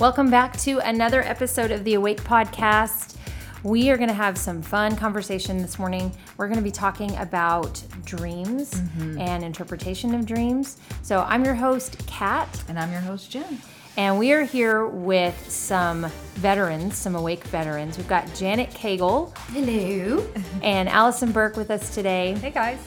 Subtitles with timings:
[0.00, 3.16] Welcome back to another episode of the Awake Podcast.
[3.62, 6.12] We are going to have some fun conversation this morning.
[6.36, 10.78] We're going to be talking about dreams and interpretation of dreams.
[11.02, 13.58] So, I'm your host, Cat, And I'm your host, Jen.
[13.96, 17.96] and we are here with some veterans, some Awake veterans.
[17.96, 20.26] We've got Janet Cagle Hello.
[20.62, 22.34] and Allison Burke with us today.
[22.34, 22.78] Hey guys.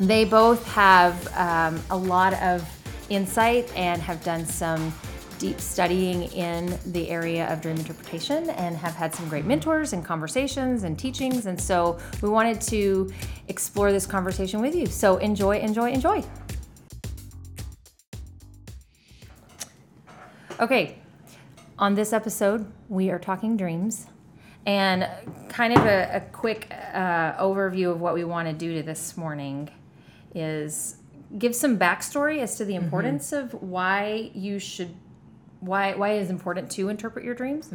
[0.00, 2.66] They both have um, a lot of
[3.10, 4.94] insight and have done some
[5.42, 10.04] deep studying in the area of dream interpretation and have had some great mentors and
[10.04, 11.46] conversations and teachings.
[11.46, 13.12] And so we wanted to
[13.48, 14.86] explore this conversation with you.
[14.86, 16.22] So enjoy, enjoy, enjoy.
[20.60, 20.98] Okay,
[21.76, 24.06] on this episode, we are talking dreams.
[24.64, 25.08] And
[25.48, 29.16] kind of a, a quick uh, overview of what we want to do to this
[29.16, 29.70] morning
[30.36, 30.98] is
[31.36, 34.94] give some backstory as to the importance of why you should
[35.62, 37.70] why why it is important to interpret your dreams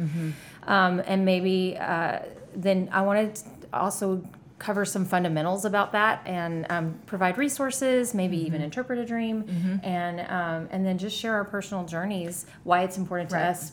[0.66, 2.18] um, and maybe uh,
[2.54, 4.22] then i wanted to also
[4.58, 10.20] cover some fundamentals about that and um, provide resources maybe even interpret a dream and
[10.38, 13.46] um, and then just share our personal journeys why it's important to Right.
[13.46, 13.72] us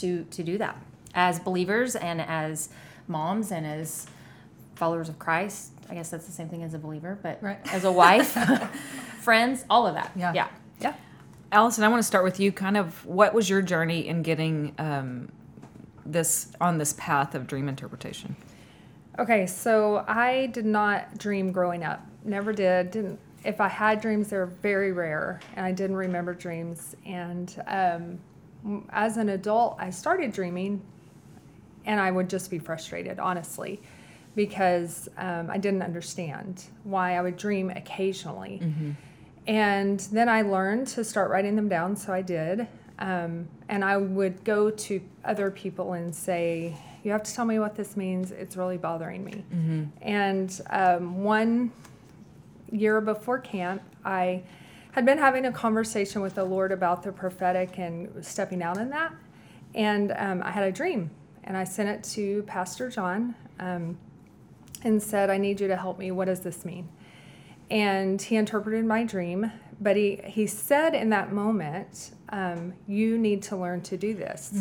[0.00, 0.76] to to do that
[1.14, 2.68] as believers and as
[3.08, 4.06] moms and as
[4.74, 7.58] followers of christ i guess that's the same thing as a believer but Right.
[7.72, 8.32] as a wife
[9.20, 10.32] friends all of that Yeah.
[10.34, 10.48] yeah
[10.80, 10.94] Yeah.
[11.52, 12.50] Allison, I want to start with you.
[12.50, 15.30] Kind of what was your journey in getting um,
[16.04, 18.36] this on this path of dream interpretation?
[19.18, 22.06] Okay, so I did not dream growing up.
[22.24, 22.90] Never did.
[22.90, 23.18] Didn't.
[23.44, 26.96] If I had dreams, they were very rare, and I didn't remember dreams.
[27.06, 28.18] And um,
[28.90, 30.82] as an adult, I started dreaming,
[31.84, 33.80] and I would just be frustrated, honestly,
[34.34, 38.60] because um, I didn't understand why I would dream occasionally.
[39.46, 42.66] And then I learned to start writing them down, so I did.
[42.98, 47.58] Um, and I would go to other people and say, You have to tell me
[47.58, 48.32] what this means.
[48.32, 49.44] It's really bothering me.
[50.02, 51.72] And um, one
[52.72, 54.42] year before camp, I
[54.92, 58.88] had been having a conversation with the Lord about the prophetic and stepping out in
[58.90, 59.12] that.
[59.74, 61.10] And um, I had a dream,
[61.44, 63.98] and I sent it to Pastor John um,
[64.82, 66.10] and said, I need you to help me.
[66.12, 66.88] What does this mean?
[67.70, 69.50] And he interpreted my dream
[69.80, 74.52] but he, he said in that moment um, you need to learn to do this.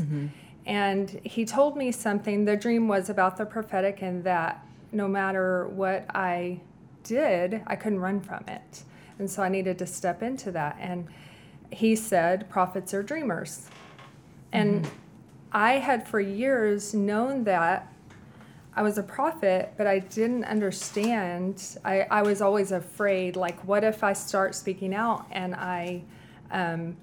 [0.66, 2.46] And he told me something.
[2.46, 6.60] The dream was about the prophetic and that no matter what i
[7.04, 8.84] did i couldn't run from it.
[9.20, 10.78] And so i needed to step into that.
[10.80, 11.08] And
[11.72, 13.70] he said prophets are dreamers.
[14.52, 14.88] And
[15.52, 17.92] i had for years known that
[18.78, 21.78] I was a prophet, but I didn't understand.
[21.86, 26.04] I, I was always afraid, like, what if I start speaking out and I
[26.52, 26.98] um,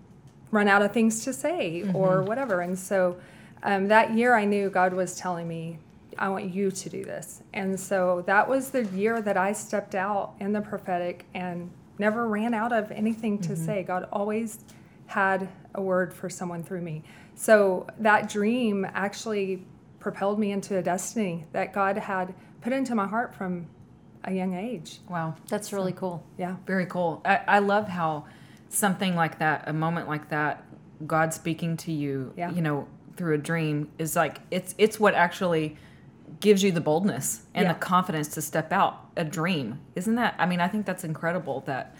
[0.51, 2.61] run out of things to say or whatever?
[2.61, 3.17] And so
[3.63, 5.79] um, that year I knew God was telling me,
[6.19, 7.43] I want you to do this.
[7.55, 12.29] And so that was the year that I stepped out in the prophetic and never
[12.29, 13.83] ran out of anything to say.
[13.83, 14.59] God always
[15.07, 17.03] had a word for someone through me.
[17.35, 19.65] So that dream actually
[20.03, 23.67] propelled me into a destiny that God had put into my heart from
[24.25, 24.99] a young age.
[25.09, 26.57] Wow, that's really cool Yeah.
[26.67, 27.23] very cool.
[27.25, 28.27] I, I love how
[28.69, 30.65] something like that, a moment like that,
[31.07, 32.51] God speaking to you, Yeah.
[32.51, 35.77] you know, through a dream is like it's it's what actually
[36.41, 37.73] gives you the boldness and Yeah.
[37.75, 39.07] the confidence to step out.
[39.17, 40.35] A dream, isn't that?
[40.39, 41.95] I mean, I think that's incredible that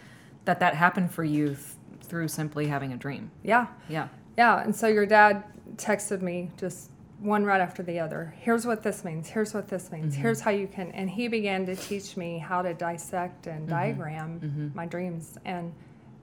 [0.45, 1.59] that that happened for you th-
[2.01, 3.31] through simply having a dream.
[3.45, 3.67] Yeah.
[3.89, 4.09] Yeah.
[4.37, 4.61] Yeah.
[4.63, 5.45] And so your dad
[5.77, 6.91] texted me just
[7.23, 8.35] one right after the other.
[8.39, 9.29] Here's what this means.
[9.29, 10.13] Here's what this means.
[10.13, 10.23] Mm-hmm.
[10.23, 10.91] Here's how you can.
[10.91, 13.71] And he began to teach me how to dissect and mm-hmm.
[13.71, 14.69] diagram mm-hmm.
[14.75, 15.39] my dreams.
[15.45, 15.73] And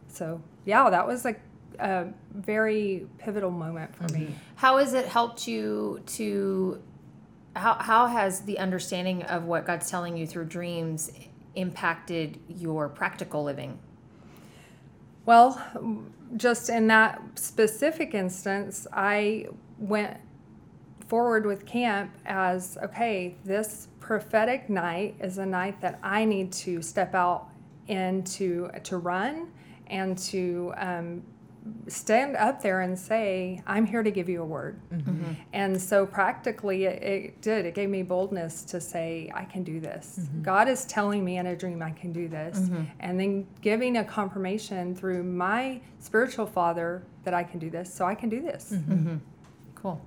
[0.10, 1.40] so, yeah, that was like
[1.80, 4.36] a very pivotal moment for me.
[4.56, 6.82] How has it helped you to?
[7.56, 11.12] How how has the understanding of what God's telling you through dreams
[11.56, 13.80] impacted your practical living?
[15.26, 15.62] Well,
[16.36, 19.48] just in that specific instance, I
[19.78, 20.18] went
[21.10, 26.82] forward with camp as okay, this prophetic night is a night that I need to
[26.82, 27.50] step out
[27.88, 29.52] into to run
[29.88, 31.24] and to um,
[31.88, 34.80] stand up there and say, I'm here to give you a word.
[34.94, 35.34] Mm-hmm.
[35.54, 37.66] And so practically it, it did.
[37.66, 40.20] It gave me boldness to say, I can do this.
[40.22, 40.44] Mm-hmm.
[40.44, 42.60] God is telling me in a dream I can do this.
[42.60, 42.84] Mm-hmm.
[43.00, 47.94] And then giving a confirmation through my spiritual father that I can do this.
[47.94, 48.72] So I can do this.
[49.76, 50.02] Cool.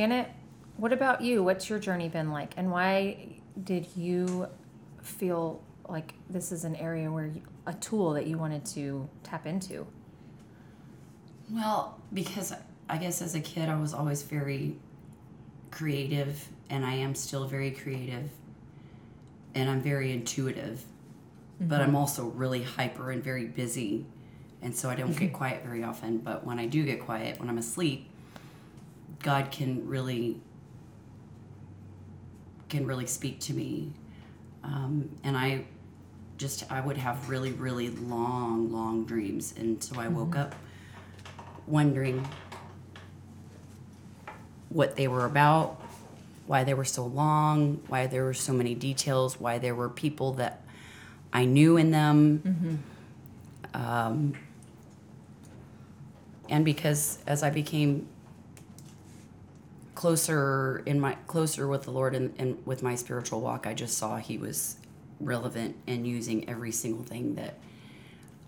[0.00, 0.30] Janet,
[0.78, 1.42] what about you?
[1.42, 4.48] What's your journey been like, and why did you
[5.02, 9.46] feel like this is an area where you, a tool that you wanted to tap
[9.46, 9.86] into?
[11.50, 12.54] Well, because
[12.88, 14.78] I guess as a kid, I was always very
[15.70, 18.30] creative, and I am still very creative,
[19.54, 20.82] and I'm very intuitive,
[21.60, 21.90] but mm-hmm.
[21.90, 24.06] I'm also really hyper and very busy,
[24.62, 25.34] and so I don't get mm-hmm.
[25.34, 26.16] quiet very often.
[26.16, 28.09] But when I do get quiet, when I'm asleep,
[29.22, 30.40] God can really
[32.68, 33.92] can really speak to me,
[34.62, 35.64] um, and I
[36.38, 40.54] just I would have really really long long dreams, and so I woke up
[41.66, 42.26] wondering
[44.70, 45.80] what they were about,
[46.46, 50.32] why they were so long, why there were so many details, why there were people
[50.34, 50.62] that
[51.32, 52.82] I knew in them.
[53.74, 54.34] Um,
[56.48, 58.08] and because as I became
[60.00, 63.98] closer in my closer with the Lord and, and with my spiritual walk, I just
[63.98, 64.76] saw He was
[65.20, 67.58] relevant and using every single thing that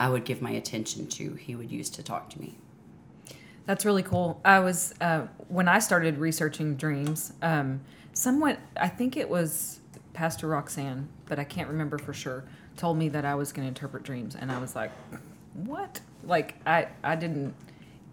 [0.00, 1.34] I would give my attention to.
[1.34, 2.54] He would use to talk to me.
[3.66, 4.40] That's really cool.
[4.46, 7.34] I was uh, when I started researching dreams.
[7.42, 7.82] Um,
[8.14, 9.80] someone, I think it was
[10.14, 12.44] Pastor Roxanne, but I can't remember for sure.
[12.78, 14.90] Told me that I was going to interpret dreams, and I was like,
[15.52, 17.54] "What?" Like I, I didn't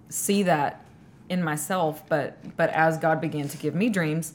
[0.10, 0.84] see that
[1.30, 4.34] in myself, but but as God began to give me dreams,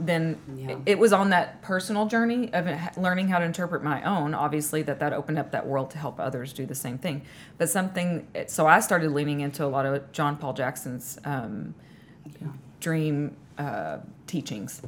[0.00, 0.76] then Yeah.
[0.86, 4.32] it, was on that personal journey of learning how to interpret my own.
[4.32, 7.22] Obviously, that that opened up that world to help others do the same thing.
[7.58, 11.74] But something, so I started leaning into a lot of John Paul Jackson's um,
[12.80, 14.82] dream uh, teachings.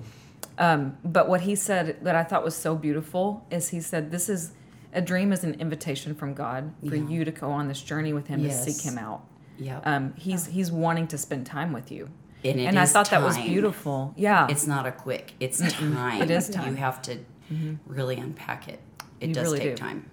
[0.59, 4.29] Um, but what he said that I thought was so beautiful is he said, "This
[4.29, 4.53] is
[4.93, 7.09] a dream is an invitation from God for Yeah.
[7.09, 8.65] you to go on this journey with Him Yes.
[8.65, 9.25] to seek Him out.
[9.61, 9.81] Yeah.
[9.85, 12.09] Um, he's he's wanting to spend time with you."
[12.43, 14.15] And it and I is thought that was beautiful.
[14.17, 15.35] Yeah, It's not a quick.
[15.41, 16.21] It's time.
[16.23, 16.65] It is time.
[16.65, 16.71] Mm-hmm.
[16.77, 17.19] You have to
[17.87, 18.81] really unpack it.
[19.21, 19.83] It You does really take do.
[19.83, 20.09] time.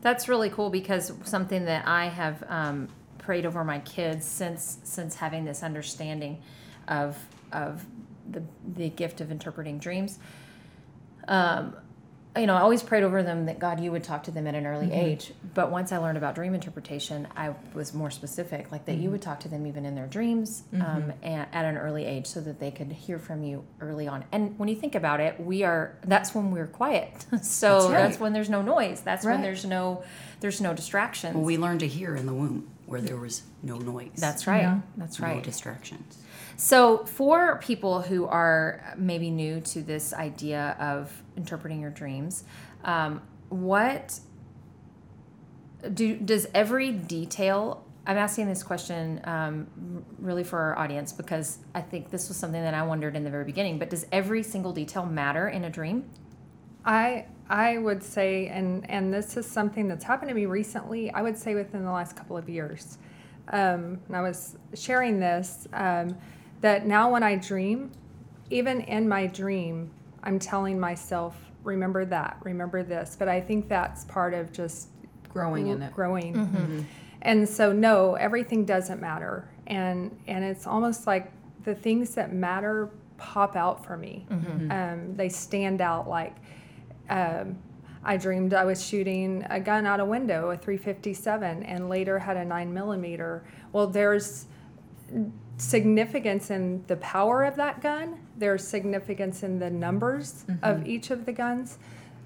[0.00, 2.88] That's really cool because something that I have um,
[3.18, 6.40] prayed over my kids since since having this understanding
[6.88, 7.18] of
[7.52, 7.84] of
[8.30, 8.42] the
[8.74, 10.18] the gift of interpreting dreams.
[11.28, 11.76] Um,
[12.38, 14.54] you know, I always prayed over them that God, you would talk to them at
[14.54, 14.94] an early mm-hmm.
[14.94, 15.32] age.
[15.54, 19.12] But once I learned about dream interpretation, I was more specific, like that you mm-hmm.
[19.12, 21.10] would talk to them even in their dreams um, mm-hmm.
[21.22, 24.24] and, at an early age, so that they could hear from you early on.
[24.32, 27.26] And when you think about it, we are that's when we're quiet.
[27.42, 29.00] so That's that's, when there's no noise.
[29.00, 30.04] That's when there's no
[30.40, 31.34] there's no distractions.
[31.34, 34.12] Well, we learned to hear in the womb where there was no noise.
[34.14, 34.62] that's right.
[34.62, 34.80] Yeah.
[34.96, 35.36] That's right.
[35.36, 36.18] no distractions.
[36.56, 42.44] So, for people who are maybe new to this idea of interpreting your dreams,
[42.84, 43.20] um,
[43.50, 44.18] what
[45.92, 47.84] do does every detail?
[48.06, 52.62] I'm asking this question um, really for our audience because I think this was something
[52.62, 53.78] that I wondered in the very beginning.
[53.78, 56.08] But does every single detail matter in a dream?
[56.86, 61.10] I I would say, and and this is something that's happened to me recently.
[61.10, 62.96] I would say within the last couple of years,
[63.48, 66.16] um, and I was sharing this um,
[66.66, 67.92] that now when I dream,
[68.50, 69.88] even in my dream,
[70.24, 73.14] I'm telling myself, remember that, remember this.
[73.16, 74.88] But I think that's part of just
[75.32, 75.92] growing in it.
[75.94, 76.86] growing.
[77.22, 79.48] And so no, everything doesn't matter.
[79.68, 81.30] And and it's almost like
[81.64, 84.26] the things that matter pop out for me.
[84.72, 86.34] Um, they stand out like
[87.08, 87.58] um,
[88.04, 92.36] I dreamed I was shooting a gun out a window, a 357, and later had
[92.36, 93.44] a 9 millimeter.
[93.72, 94.46] Well, there's
[95.58, 98.18] significance in the power of that gun.
[98.36, 101.78] There's significance in the numbers of each of the guns.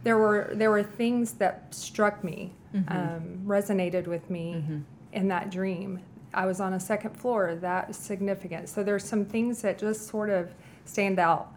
[0.03, 2.53] There were there were things that struck me,
[2.89, 4.65] um, resonated with me
[5.13, 6.01] in that dream.
[6.33, 7.57] I was on a second floor.
[7.57, 8.69] That significant.
[8.69, 10.53] So there's some things that just sort of
[10.85, 11.53] stand out.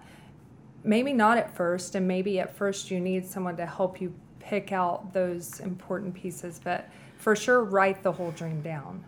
[0.83, 4.71] Maybe not at first, and maybe at first you need someone to help you pick
[4.71, 6.59] out those important pieces.
[6.61, 9.03] But for sure, write the whole dream down.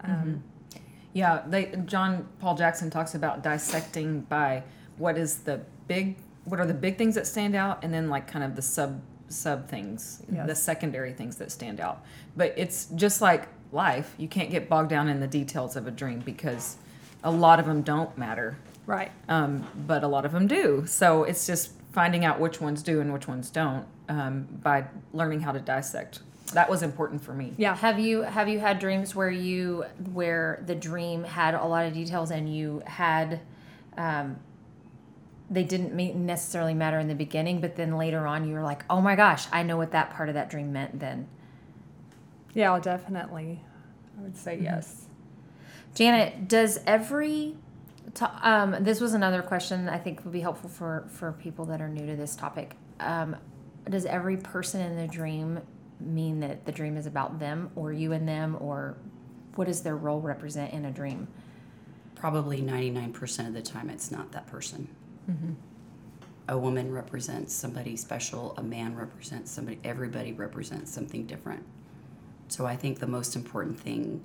[0.00, 0.44] Um,
[1.14, 4.62] Yeah, they John Paul Jackson talks about dissecting by
[4.98, 8.26] what is the big what are the big things that stand out and then like
[8.26, 10.46] kind of the sub sub things, Yes.
[10.46, 12.04] the secondary things that stand out.
[12.36, 15.90] But it's just like life, you can't get bogged down in the details of a
[15.90, 16.76] dream because
[17.22, 18.58] a lot of them don't matter.
[18.86, 19.10] Right.
[19.28, 20.84] Um, but a lot of them do.
[20.86, 25.40] So it's just finding out which ones do and which ones don't um, by learning
[25.40, 26.20] how to dissect.
[26.52, 27.54] That was important for me.
[27.56, 27.74] Yeah.
[27.74, 31.94] Have you have you had dreams where you where the dream had a lot of
[31.94, 33.40] details and you had
[33.96, 34.36] um,
[35.50, 35.94] they didn't
[36.26, 39.46] necessarily matter in the beginning, but then later on you were like, oh my gosh,
[39.52, 41.28] I know what that part of that dream meant then.
[42.54, 43.60] Yeah, definitely.
[44.18, 45.06] I would say yes.
[45.94, 47.56] Janet, does every
[48.14, 51.80] to, um, this was another question I think would be helpful for for people that
[51.80, 52.76] are new to this topic.
[53.00, 53.36] Um,
[53.88, 55.60] does every person in the dream
[56.06, 58.96] mean that the dream is about them or you and them or
[59.54, 61.28] what does their role represent in a dream?
[62.24, 64.88] probably 99% of the time it's not that person.
[65.30, 65.52] Mm-hmm.
[66.48, 71.62] A woman represents somebody special, a man represents somebody, everybody represents something different.
[72.48, 74.24] So I think the most important thing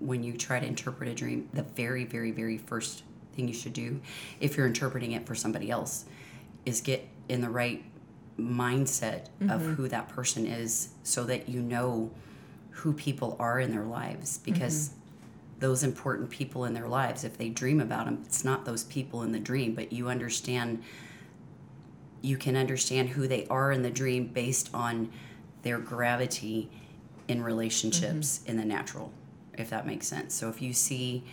[0.00, 3.04] when you try to interpret a dream, the very, very, very first
[3.36, 4.00] thing you should do,
[4.40, 6.04] if you're interpreting it for somebody else,
[6.64, 7.84] is get in the right
[8.38, 9.74] mindset of mm-hmm.
[9.74, 12.10] who that person is so that you know
[12.70, 15.60] who people are in their lives because mm-hmm.
[15.60, 19.22] those important people in their lives if they dream about them it's not those people
[19.22, 20.82] in the dream but you understand
[22.20, 25.10] you can understand who they are in the dream based on
[25.62, 26.70] their gravity
[27.28, 28.50] in relationships mm-hmm.
[28.50, 29.10] in the natural
[29.58, 30.34] if that makes sense.
[30.34, 31.24] So if you see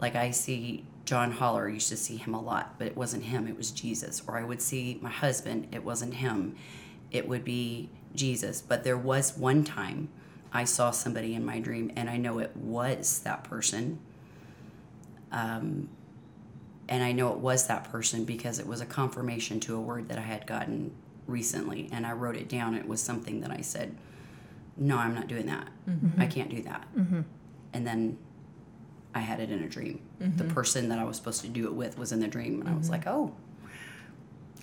[0.00, 3.48] like i see john holler used to see him a lot but it wasn't him
[3.48, 6.54] it was jesus or i would see my husband it wasn't him
[7.10, 10.08] it would be jesus but there was one time
[10.52, 13.98] i saw somebody in my dream and i know it was that person
[15.32, 15.88] um,
[16.88, 20.08] and I know it was that person because it was a confirmation to a word
[20.08, 20.90] that I had gotten
[21.26, 22.74] recently, and I wrote it down.
[22.74, 23.94] It was something that I said,
[24.76, 25.68] "No, I'm not doing that.
[26.18, 26.86] I can't do that."
[27.74, 28.16] And then
[29.18, 30.00] I had it in a dream.
[30.18, 30.48] The mm-hmm.
[30.54, 32.74] person that I was supposed to do it with was in the dream, and I
[32.74, 32.92] was mm-hmm.
[32.92, 33.34] like, "Oh,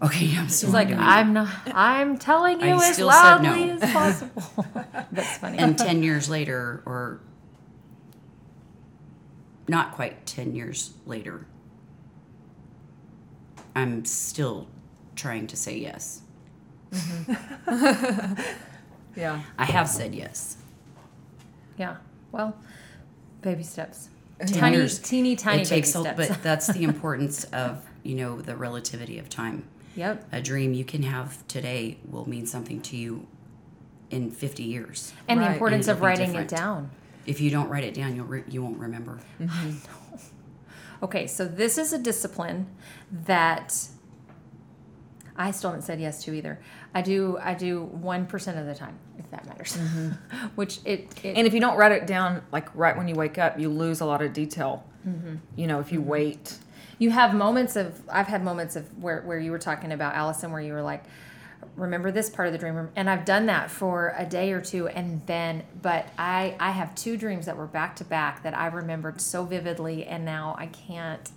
[0.01, 0.89] okay." I'm still She's like.
[0.91, 1.49] I'm not.
[1.67, 3.07] I'm telling you I as said no.
[3.07, 4.65] loudly as possible.
[5.11, 5.57] That's funny.
[5.57, 7.21] and 10 years later or
[9.67, 11.47] not quite 10 years later
[13.75, 14.67] i'm still
[15.15, 16.21] trying to say yes
[16.91, 18.39] mm-hmm.
[19.15, 19.41] Yeah.
[19.57, 20.57] i have said yes
[21.77, 21.97] yeah.
[22.31, 22.55] Well,
[23.41, 24.09] baby steps.
[24.39, 24.99] 10 Tiny, years.
[24.99, 26.27] teeny, tiny it baby takes a, steps.
[26.27, 29.63] but that's the importance of you know the relativity of time
[29.95, 30.25] yep.
[30.31, 33.25] a dream you can have today will mean something to you
[34.11, 35.47] in 50 years And Right.
[35.47, 36.51] the importance And of writing different.
[36.51, 36.89] it down.
[37.25, 39.69] if you don't write it down you'll re- you won't remember I mm-hmm.
[39.71, 40.19] know.
[41.03, 42.67] Okay, so this is a discipline
[43.11, 43.75] that
[45.37, 46.59] I still haven't said yes to either.
[46.93, 49.77] I do I do one percent of the time, if that matters.
[50.55, 53.37] Which it, it And if you don't write it down, like right when you wake
[53.37, 54.85] up, you lose a lot of detail.
[55.07, 55.35] Mm-hmm.
[55.55, 56.57] You know, if you wait.
[56.97, 60.51] you have moments of I've had moments of where where you were talking about Allison,
[60.51, 61.03] where you were like,
[61.75, 64.87] remember this part of the dream, and I've done that for a day or two,
[64.87, 68.67] and then but I I have two dreams that were back to back that I
[68.67, 71.29] remembered so vividly, and now I can't.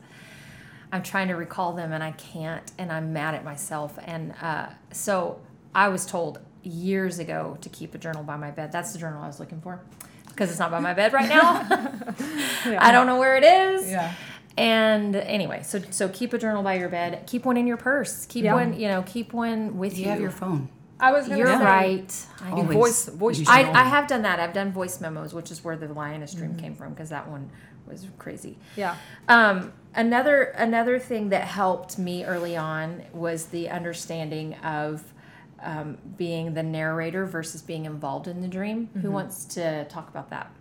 [0.92, 3.98] I'm trying to recall them and I can't, and I'm mad at myself.
[4.04, 5.40] And uh, so
[5.74, 8.72] I was told years ago to keep a journal by my bed.
[8.72, 9.80] That's the journal I was looking for
[10.28, 11.66] because it's not by my bed right now.
[12.78, 13.90] I don't know where it is.
[13.90, 14.14] Yeah.
[14.56, 17.24] And anyway, so so keep a journal by your bed.
[17.26, 18.26] Keep one in your purse.
[18.26, 18.54] Keep Yeah.
[18.54, 20.04] one, you know, keep one with you.
[20.04, 20.68] you have your phone
[21.00, 22.26] I was You're say, right.
[22.42, 22.50] I.
[22.50, 22.76] Always.
[22.76, 23.48] Voice, voice.
[23.48, 23.76] I, journal.
[23.76, 24.40] I have done that.
[24.40, 27.50] I've done voice memos, which is where the lioness dream came from because that one
[27.88, 28.58] was crazy.
[28.76, 28.96] Yeah.
[29.28, 35.12] Um, another another thing that helped me early on was the understanding of
[35.60, 38.90] um, being the narrator versus being involved in the dream.
[39.02, 40.52] Who wants to talk about that?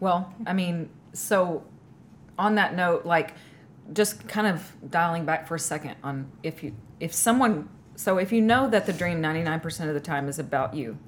[0.00, 1.62] Well, I mean, so
[2.38, 3.34] on that note, like
[3.92, 8.32] just kind of dialing back for a second on if you if someone so if
[8.32, 10.98] you know that the dream 99% of the time is about you,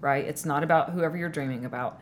[0.00, 0.24] right?
[0.24, 2.00] It's not about whoever you're dreaming about.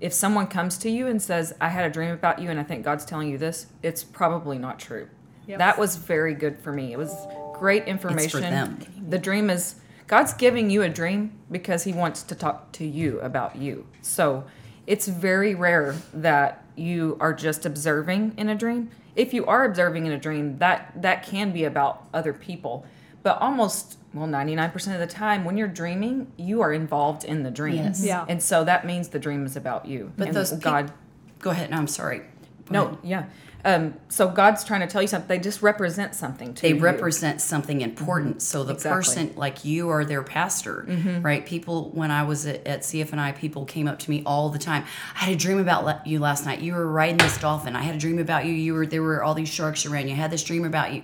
[0.00, 2.62] If someone comes to you and says, "I had a dream about you and I
[2.62, 5.08] think God's telling you this," it's probably not true.
[5.46, 5.58] Yep.
[5.58, 6.92] That was very good for me.
[6.92, 7.14] It was
[7.54, 8.42] great information.
[8.42, 8.78] them.
[9.08, 9.76] The dream is
[10.06, 13.86] God's giving you a dream because he wants to talk to you about you.
[14.02, 14.44] So
[14.86, 18.90] it's very rare that you are just observing in a dream.
[19.16, 22.84] If you are observing in a dream, that that can be about other people.
[23.22, 27.50] But almost well 99% of the time when you're dreaming, you are involved in the
[27.50, 27.76] dream.
[27.76, 28.02] Yes.
[28.04, 28.24] Yeah.
[28.28, 30.12] And so that means the dream is about you.
[30.16, 30.92] But and those peop- God
[31.38, 32.24] go ahead no i'm sorry Go
[32.72, 32.98] No, ahead.
[33.04, 33.24] yeah.
[33.64, 35.26] Um, so God's trying to tell you something.
[35.28, 36.72] They just represent something to you.
[36.74, 36.84] they you.
[36.84, 38.96] represent something important so the Exactly.
[38.96, 40.86] person like you are their pastor
[41.20, 44.58] right people when i was at, at cfni people came up to me all the
[44.58, 44.84] time
[45.16, 47.82] i had a dream about le- you last night you were riding this dolphin i
[47.82, 50.16] had a dream about you you were there were all these sharks around you I
[50.16, 51.02] had this dream about you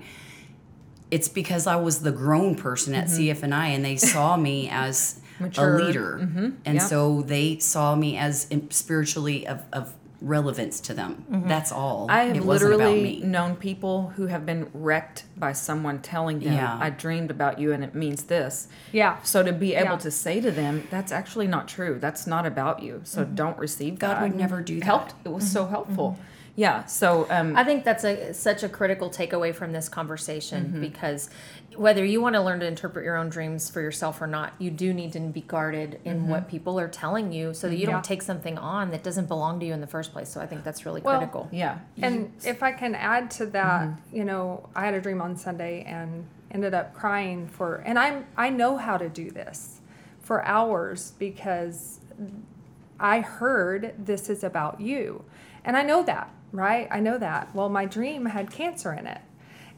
[1.13, 3.45] it's because i was the grown person at mm-hmm.
[3.45, 5.79] cfni and they saw me as Mature.
[5.79, 6.51] a leader mm-hmm.
[6.65, 6.83] and Yep.
[6.83, 11.49] so they saw me as spiritually of, of relevance to them mm-hmm.
[11.49, 15.25] that's all I have it wasn't about literally me known people who have been wrecked
[15.37, 16.79] by someone telling them, Yeah.
[16.81, 18.69] I dreamed about you and it means this.
[18.93, 19.21] Yeah.
[19.23, 19.97] So to be able Yeah.
[19.99, 21.99] to say to them, that's actually not true.
[22.01, 23.01] That's not about you.
[23.03, 24.23] So don't receive God that.
[24.23, 24.85] would never do that.
[24.85, 25.15] Helped.
[25.25, 26.19] It was so helpful.
[26.55, 26.85] Yeah.
[26.85, 30.81] So um, I think that's a such a critical takeaway from this conversation Mm-hmm.
[30.83, 31.31] because
[31.77, 34.71] whether you want to learn to interpret your own dreams for yourself or not, you
[34.71, 36.29] do need to be guarded in Mm-hmm.
[36.31, 37.93] what people are telling you so that you Yeah.
[37.93, 40.29] don't take something on that doesn't belong to you in the first place.
[40.29, 41.49] So I think that's really Well, critical.
[41.51, 41.79] yeah.
[42.03, 44.17] And if I can add to that, Mm-hmm.
[44.17, 48.27] you know, I had a dream on Sunday and ended up crying for, and I'm
[48.37, 49.81] I know how to do this
[50.21, 52.01] for hours because
[53.01, 55.25] I heard this is about you,
[55.65, 56.87] and I know that, right?
[56.91, 57.55] I know that.
[57.55, 59.21] Well, my dream had cancer in it.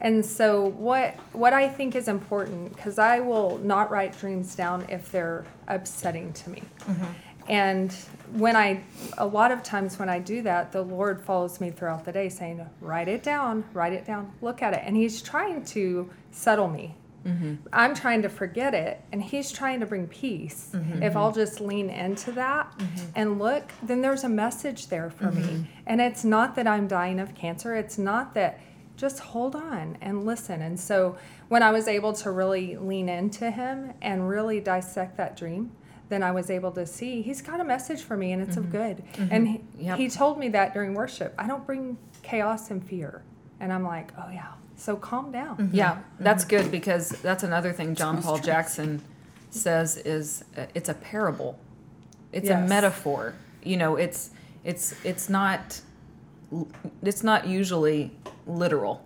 [0.01, 4.85] And so what what I think is important because I will not write dreams down
[4.89, 6.63] if they're upsetting to me.
[6.81, 7.05] Mm-hmm.
[7.47, 7.91] And
[8.33, 8.83] when I
[9.17, 12.27] a lot of times when I do that, the Lord follows me throughout the day
[12.27, 16.67] saying, "Write it down, write it down, look at it." And he's trying to settle
[16.67, 16.95] me.
[17.25, 17.55] Mm-hmm.
[17.73, 20.71] I'm trying to forget it, and he's trying to bring peace.
[20.73, 21.01] Mm-hmm.
[21.03, 23.05] If I'll just lean into that mm-hmm.
[23.15, 25.67] and look, then there's a message there for me.
[25.87, 28.59] And it's not that I'm dying of cancer, it's not that
[28.95, 30.61] just hold on and listen.
[30.61, 31.17] And so
[31.49, 35.71] when I was able to really lean into him and really dissect that dream,
[36.09, 38.71] then I was able to see he's got a message for me and it's of
[38.71, 39.03] good.
[39.17, 39.97] And he, Yep.
[39.97, 41.33] he told me that during worship.
[41.37, 43.23] I don't bring chaos and fear.
[43.59, 44.51] And I'm like, oh yeah.
[44.77, 45.57] So calm down.
[45.57, 45.75] Mm-hmm.
[45.75, 46.23] Yeah, mm-hmm.
[46.23, 49.01] that's good because that's another thing John Paul Jackson
[49.49, 51.57] says is uh, it's a parable.
[52.31, 53.33] It's a metaphor.
[53.63, 54.31] You know, it's
[54.63, 55.81] it's it's not
[57.01, 58.11] it's not usually
[58.45, 59.01] literal.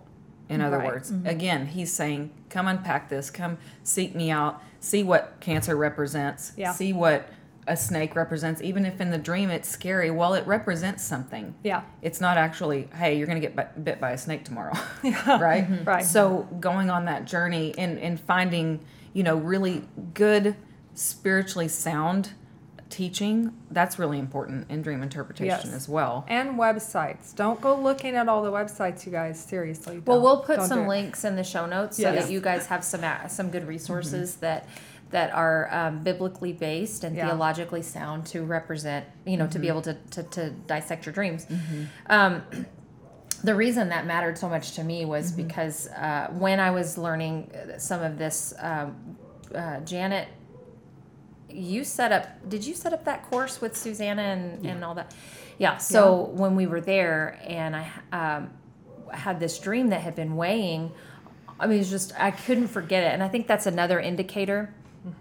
[0.48, 0.88] In other Right.
[0.88, 1.28] words, mm-hmm.
[1.28, 3.30] again, he's saying, "Come unpack this.
[3.30, 4.60] Come seek me out.
[4.80, 6.52] See what cancer represents.
[6.56, 6.72] Yeah.
[6.72, 7.28] See what
[7.66, 8.62] a snake represents.
[8.62, 11.54] Even if in the dream it's scary, well, it represents something.
[11.62, 11.82] Yeah.
[12.02, 15.38] It's not actually, hey, you're going to get bit- bit by a snake tomorrow, yeah.
[15.40, 15.68] right?
[15.70, 15.84] Mm-hmm.
[15.84, 16.04] Right.
[16.04, 18.80] So going on that journey and, and finding,
[19.12, 19.82] you know, really
[20.14, 20.56] good,
[20.94, 22.32] spiritually sound
[22.90, 25.74] teaching, that's really important in dream interpretation Yes.
[25.74, 26.24] as well.
[26.28, 27.34] And websites.
[27.34, 29.38] Don't go looking at all the websites, you guys.
[29.42, 30.02] Seriously.
[30.04, 30.24] Well, don't.
[30.24, 33.28] we'll put some links in the show notes so that you guys have some uh,
[33.28, 34.40] some good resources mm-hmm.
[34.40, 34.68] that
[35.10, 37.26] that are um, biblically based and Yeah.
[37.28, 41.46] theologically sound to represent, you know, to be able to, to, to dissect your dreams.
[41.46, 41.84] Mm-hmm.
[42.06, 42.42] Um,
[43.44, 45.46] the reason that mattered so much to me was Mm-hmm.
[45.46, 49.16] because uh, when I was learning some of this, um,
[49.54, 50.28] uh, Janet,
[51.48, 55.12] you set up, did you set up that course with Susanna and, and all that?
[55.58, 55.78] Yeah.
[55.78, 58.50] So when we were there and I um,
[59.12, 60.92] had this dream that had been weighing,
[61.58, 63.12] I mean, it's just, I couldn't forget it.
[63.12, 64.72] And I think that's another indicator.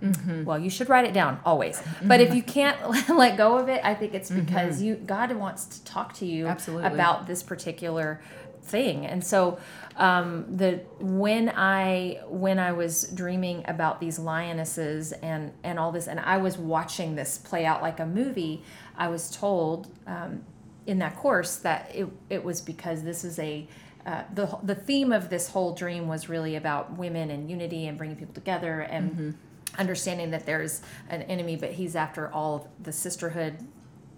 [0.02, 0.44] Mm-hmm.
[0.44, 1.82] Well, you should write it down always.
[2.04, 2.78] But if you can't
[3.10, 6.44] let go of it, I think it's because you God wants to talk to you
[6.46, 6.52] Mm-hmm.
[6.52, 6.88] Absolutely.
[6.88, 8.22] about this particular
[8.62, 9.06] thing.
[9.06, 9.58] And so
[9.98, 16.08] um, the when I when I was dreaming about these lionesses and and all this,
[16.08, 18.64] and I was watching this play out like a movie,
[18.98, 20.44] I was told um,
[20.86, 23.68] in that course that it it was because this is a
[24.06, 27.98] uh, the the theme of this whole dream was really about women and unity and
[27.98, 29.38] bringing people together and
[29.78, 33.58] understanding that there's an enemy, but he's after all of the sisterhood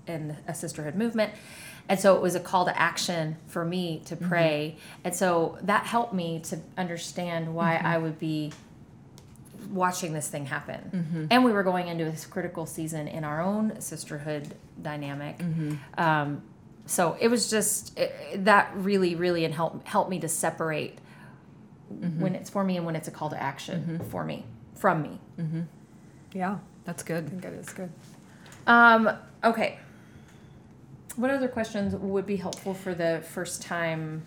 [0.07, 1.33] and a sisterhood movement.
[1.89, 4.29] And so it was a call to action for me to mm-hmm.
[4.29, 4.77] pray.
[5.03, 7.87] And so that helped me to understand why mm-hmm.
[7.87, 8.53] I would be
[9.69, 10.91] watching this thing happen.
[10.93, 11.25] Mm-hmm.
[11.31, 15.41] And we were going into this critical season in our own sisterhood dynamic.
[15.97, 16.43] Um,
[16.85, 20.97] so it was just it, that really, really and help helped me to separate
[21.89, 24.45] when it's for me and when it's a call to action for me
[24.81, 25.19] from me.
[26.33, 26.57] Yeah.
[26.85, 27.25] That's good.
[27.27, 27.91] I think it is good.
[28.65, 29.09] Um,
[29.43, 29.77] okay.
[31.15, 34.23] What other questions would be helpful for the first time?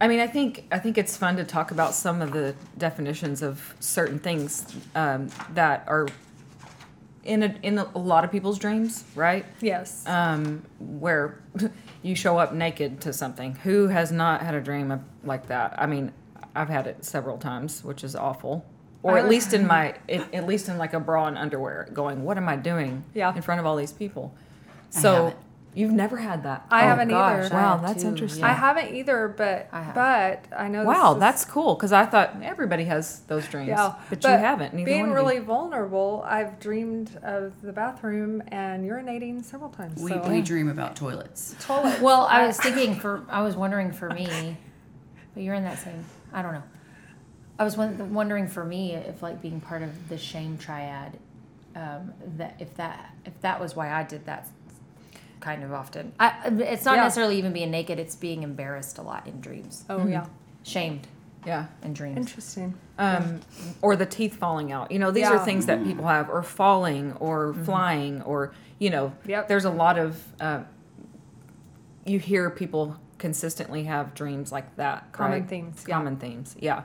[0.00, 3.42] I mean, I think I think it's fun to talk about some of the definitions
[3.42, 6.06] of certain things um, that are
[7.24, 9.44] in a, in a lot of people's dreams, right?
[9.60, 10.06] Yes.
[10.06, 11.40] um, where
[12.02, 13.56] you show up naked to something.
[13.56, 15.74] Who has not had a dream of, like that?
[15.76, 16.12] I mean,
[16.54, 18.64] I've had it several times, which is awful.
[19.06, 19.28] Or at uh.
[19.28, 22.48] least in my, at, at least in like a bra and underwear, going, "What am
[22.48, 23.34] I doing?" Yeah.
[23.34, 24.34] in front of all these people.
[24.90, 25.36] So haven't.
[25.74, 26.64] you've never had that.
[26.70, 27.54] I Oh, haven't gosh, either.
[27.54, 28.44] I Wow, that's too, interesting.
[28.44, 29.94] I haven't either, but I have.
[29.94, 30.84] but I know.
[30.84, 33.94] Wow, is- that's cool because I thought everybody has those dreams, yeah.
[34.08, 34.74] but, you haven't.
[34.74, 35.42] Neither being really you.
[35.42, 40.00] vulnerable, I've dreamed of the bathroom and urinating several times.
[40.00, 41.54] We, so we dream about toilets.
[41.60, 42.00] toilet.
[42.00, 44.56] Well, I was thinking for, I was wondering for me,
[45.34, 46.62] but you're in that same, I don't know.
[47.58, 51.18] I was wondering for me if like being part of the shame triad,
[51.74, 54.46] um, that if that if that was why I did that
[55.40, 56.12] kind of often.
[56.20, 57.04] I, it's not Yeah.
[57.04, 60.26] necessarily even being naked; it's being embarrassed a lot in dreams, Oh yeah.
[60.64, 61.06] shamed
[61.46, 61.66] Yeah.
[61.82, 62.16] in dreams.
[62.18, 62.74] Interesting.
[62.98, 63.40] um,
[63.82, 64.90] or the teeth falling out.
[64.90, 69.12] You know, these are things that people have, or falling, or flying, or you know,
[69.26, 69.48] Yep.
[69.48, 70.60] there's a lot of uh,
[72.04, 75.10] you hear people consistently have dreams like that.
[75.12, 75.48] Common right?
[75.48, 75.94] themes, yeah.
[75.94, 76.82] Common themes, yeah.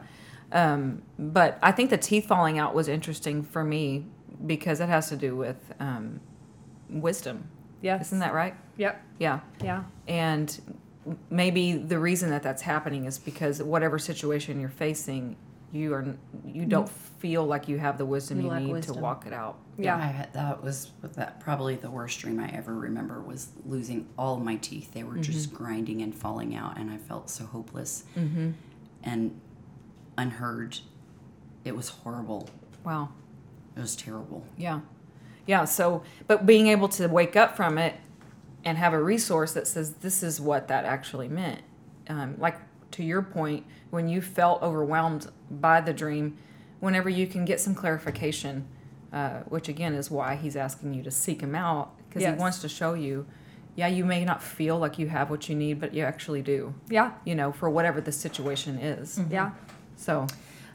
[0.52, 4.06] Um, but I think the teeth falling out was interesting for me
[4.46, 6.20] because it has to do with um,
[6.90, 7.48] wisdom.
[7.82, 8.08] Yes.
[8.08, 8.56] Isn't that right?
[8.78, 9.02] Yep.
[9.20, 9.40] Yeah.
[9.64, 9.84] Yeah.
[10.08, 10.78] And
[11.30, 15.36] maybe the reason that that's happening is because whatever situation you're facing,
[15.72, 16.06] you are
[16.46, 18.96] you don't feel like you have the wisdom You you, need wisdom.
[18.96, 19.58] to walk it out.
[19.78, 19.96] Yeah.
[19.96, 24.38] I had, that was that probably the worst dream I ever remember was losing all
[24.38, 24.94] my teeth.
[24.94, 28.04] They were just grinding and falling out, and I felt so hopeless
[29.04, 29.40] and
[30.22, 30.80] unheard.
[31.66, 32.50] It was horrible.
[32.84, 33.10] Wow.
[33.76, 34.46] It was terrible.
[34.58, 34.82] Yeah.
[35.48, 35.66] Yeah.
[35.66, 37.96] So, but being able to wake up from it
[38.64, 41.62] and have a resource that says this is what that actually meant.
[42.08, 42.58] Um, like
[42.92, 46.38] to your point, when you felt overwhelmed by the dream,
[46.80, 48.68] whenever you can get some clarification,
[49.14, 52.36] uh, which again is why he's asking you to seek him out because Yes.
[52.36, 53.26] he wants to show you,
[53.76, 56.74] yeah, you may not feel like you have what you need, but you actually do,
[56.90, 57.12] Yeah.
[57.24, 59.20] you know, for whatever the situation is.
[59.30, 59.52] Yeah.
[60.02, 60.28] So,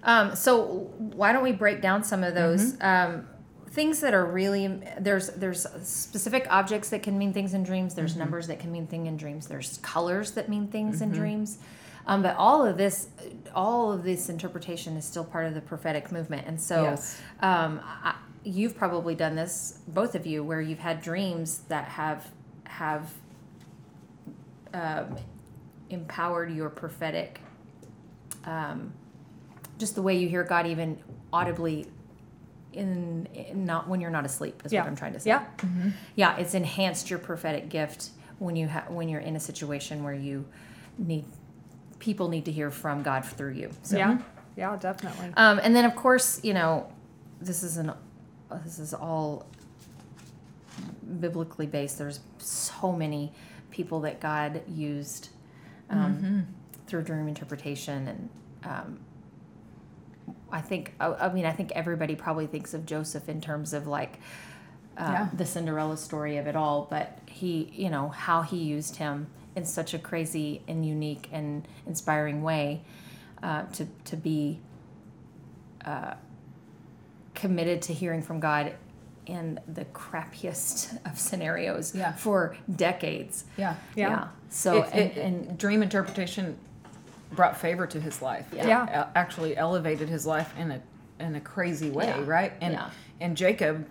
[0.02, 2.86] Um, so why don't we break down some of those Mm-hmm.
[3.16, 3.26] um,
[3.70, 7.94] things that are really there's there's specific objects that can mean things in dreams.
[7.94, 8.20] There's Mm-hmm.
[8.20, 9.48] numbers that can mean thing in dreams.
[9.48, 11.58] There's colors that mean things in dreams.
[12.06, 13.08] Um, but all of this,
[13.52, 16.46] all of this interpretation is still part of the prophetic movement.
[16.46, 17.20] And so, Yes.
[17.40, 22.30] um, I, you've probably done this, both of you, where you've had dreams that have
[22.64, 23.12] have
[24.72, 25.16] um,
[25.90, 27.40] empowered your prophetic
[28.44, 28.92] um,
[29.78, 30.98] just the way you hear God even
[31.32, 31.86] audibly
[32.72, 34.82] in, in not when you're not asleep is Yeah.
[34.82, 35.30] what I'm trying to say.
[35.30, 35.44] Yeah.
[36.14, 40.14] Yeah, it's enhanced your prophetic gift when you ha- when you're in a situation where
[40.14, 40.44] you
[40.98, 41.24] need
[41.98, 43.70] people need to hear from God through you.
[43.82, 44.18] So Yeah.
[44.56, 44.76] Yeah.
[44.76, 45.32] Definitely.
[45.36, 46.90] um, and then of course, you know,
[47.40, 47.92] this is an
[48.64, 49.46] this is all
[51.20, 51.98] biblically based.
[51.98, 53.32] There's so many
[53.70, 55.28] people that God used
[55.90, 56.46] um,
[56.86, 58.28] through dream interpretation, and
[58.64, 58.98] um,
[60.50, 63.86] I think I, I mean I think everybody probably thinks of Joseph in terms of
[63.86, 64.18] like
[64.98, 65.28] uh, Yeah.
[65.34, 69.64] the Cinderella story of it all, but he, you know, how he used him in
[69.64, 72.82] such a crazy and unique and inspiring way
[73.42, 74.60] uh, to to be
[75.84, 76.14] uh,
[77.34, 78.72] committed to hearing from God
[79.26, 82.12] in the crappiest of scenarios Yeah.
[82.12, 83.44] for decades.
[83.56, 83.74] yeah.
[83.94, 84.08] Yeah.
[84.08, 84.28] yeah.
[84.48, 86.56] So It- and, it- and dream interpretation
[87.32, 88.46] brought favor to his life.
[88.52, 88.66] Yeah.
[88.66, 89.00] Yeah.
[89.02, 90.80] It actually elevated his life in a
[91.18, 92.24] in a crazy way, Yeah.
[92.26, 92.52] right?
[92.60, 92.90] And Yeah.
[93.20, 93.88] and Jacob,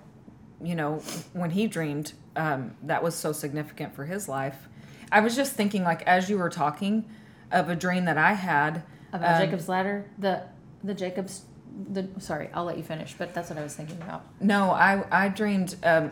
[0.62, 1.00] you know,
[1.34, 4.68] when he dreamed, um, that was so significant for his life.
[5.12, 7.06] I was just thinking, like as you were talking,
[7.52, 10.44] of a dream that I had about um, Jacob's ladder, the
[10.84, 11.46] the Jacob's
[11.92, 14.24] the sorry, I'll let you finish, but that's what I was thinking about.
[14.40, 16.12] No, I I dreamed um,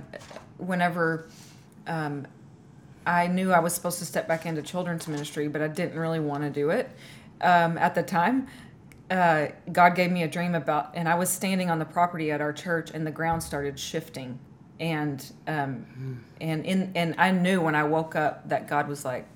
[0.57, 1.27] whenever
[1.88, 2.27] um,
[3.05, 6.19] I knew I was supposed to step back into children's ministry, but I didn't really
[6.19, 6.89] want to do it
[7.41, 8.47] um, at the time.
[9.11, 12.41] Uh, God gave me a dream about, and I was standing on the property at
[12.41, 14.39] our church, and the ground started shifting,
[14.79, 19.27] and um, and in and I knew when I woke up that God was like,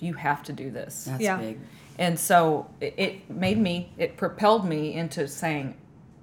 [0.00, 1.36] "You have to do this." That's Yeah.
[1.36, 1.58] big.
[1.98, 5.76] And so it, it made me, it propelled me into saying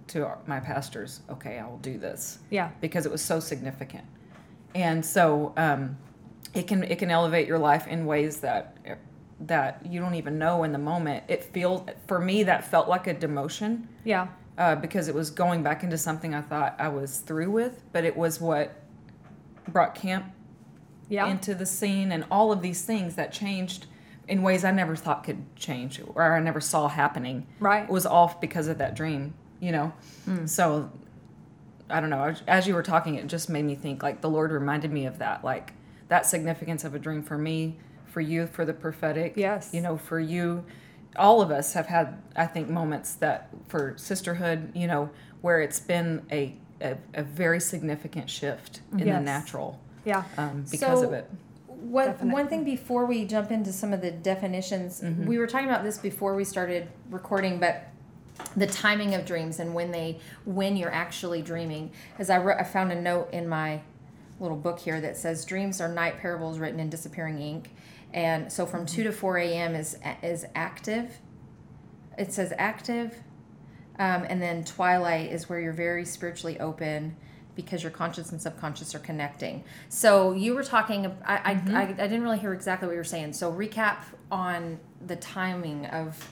[0.08, 2.70] to my pastors, okay, I will do this Yeah.
[2.82, 4.04] because it was so significant.
[4.74, 5.96] And so um,
[6.54, 8.78] it can it can elevate your life in ways that
[9.42, 11.24] that you don't even know in the moment.
[11.28, 14.28] It feels for me that felt like a demotion Yeah.
[14.58, 18.04] uh, because it was going back into something I thought I was through with, but
[18.04, 18.76] it was what
[19.70, 20.26] brought camp
[21.08, 21.28] Yeah.
[21.28, 23.86] into the scene and all of these things that changed
[24.28, 27.48] in ways I never thought could change or I never saw happening.
[27.62, 27.84] Right.
[27.84, 29.94] It was off because of that dream, you know?
[30.46, 30.92] So
[31.90, 32.26] I don't know.
[32.26, 35.06] as- As you were talking, it just made me think like the Lord reminded me
[35.06, 35.74] of that, like
[36.10, 39.34] that significance of a dream for me, for you, for the prophetic.
[39.36, 39.70] Yes.
[39.74, 40.66] You know, for you.
[41.16, 45.10] All of us have had, I think, moments that for sisterhood, you know,
[45.42, 49.24] where it's been a, a, a very significant shift in the Yes.
[49.26, 50.24] natural Yeah.
[50.38, 51.30] um, because So- of it.
[51.82, 55.82] What one thing before we jump into some of the definitions, we were talking about
[55.86, 57.88] this before we started recording, but
[58.58, 61.92] the timing of dreams and when they when you're actually dreaming.
[62.18, 63.80] As I wrote, I found a note in my
[64.40, 67.72] little book here that says dreams are night parables written in disappearing ink,
[68.14, 69.76] and so from two to four a.m.
[69.76, 71.20] is is active.
[72.18, 73.16] It says active,
[73.98, 77.16] um, and then twilight is where you're very spiritually open
[77.56, 79.64] because your conscious and subconscious are connecting.
[79.90, 81.06] So you were talking.
[81.26, 83.34] I I, I, I didn't really hear exactly what you were saying.
[83.34, 83.98] So recap
[84.32, 86.30] on the timing of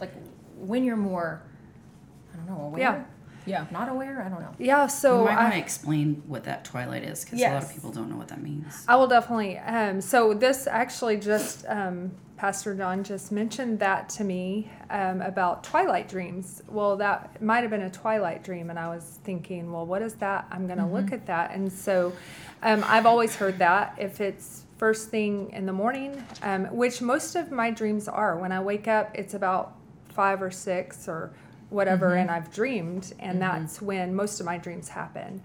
[0.00, 0.12] like
[0.56, 1.42] when you're more.
[2.32, 2.64] I don't know.
[2.66, 2.80] Aware?
[2.80, 3.04] Yeah.
[3.46, 3.66] Yeah.
[3.70, 4.22] not aware.
[4.22, 4.54] I don't know.
[4.58, 7.72] Yeah, you so might want to explain what that twilight is because a lot of
[7.72, 8.84] people don't know what that means.
[8.88, 9.58] I will definitely.
[9.58, 15.64] Um, so this actually just um, Pastor John just mentioned that to me um, about
[15.64, 16.62] twilight dreams.
[16.68, 20.14] Well, that might have been a twilight dream, and I was thinking, well, what is
[20.14, 20.46] that?
[20.50, 22.12] I'm going to look at that, and so
[22.62, 27.36] um, I've always heard that if it's first thing in the morning, um, which most
[27.36, 28.36] of my dreams are.
[28.38, 29.74] When I wake up, it's about
[30.08, 31.32] five or six or
[31.70, 32.20] whatever, mm-hmm.
[32.20, 33.60] and I've dreamed, and mm-hmm.
[33.62, 35.42] that's when most of my dreams happen.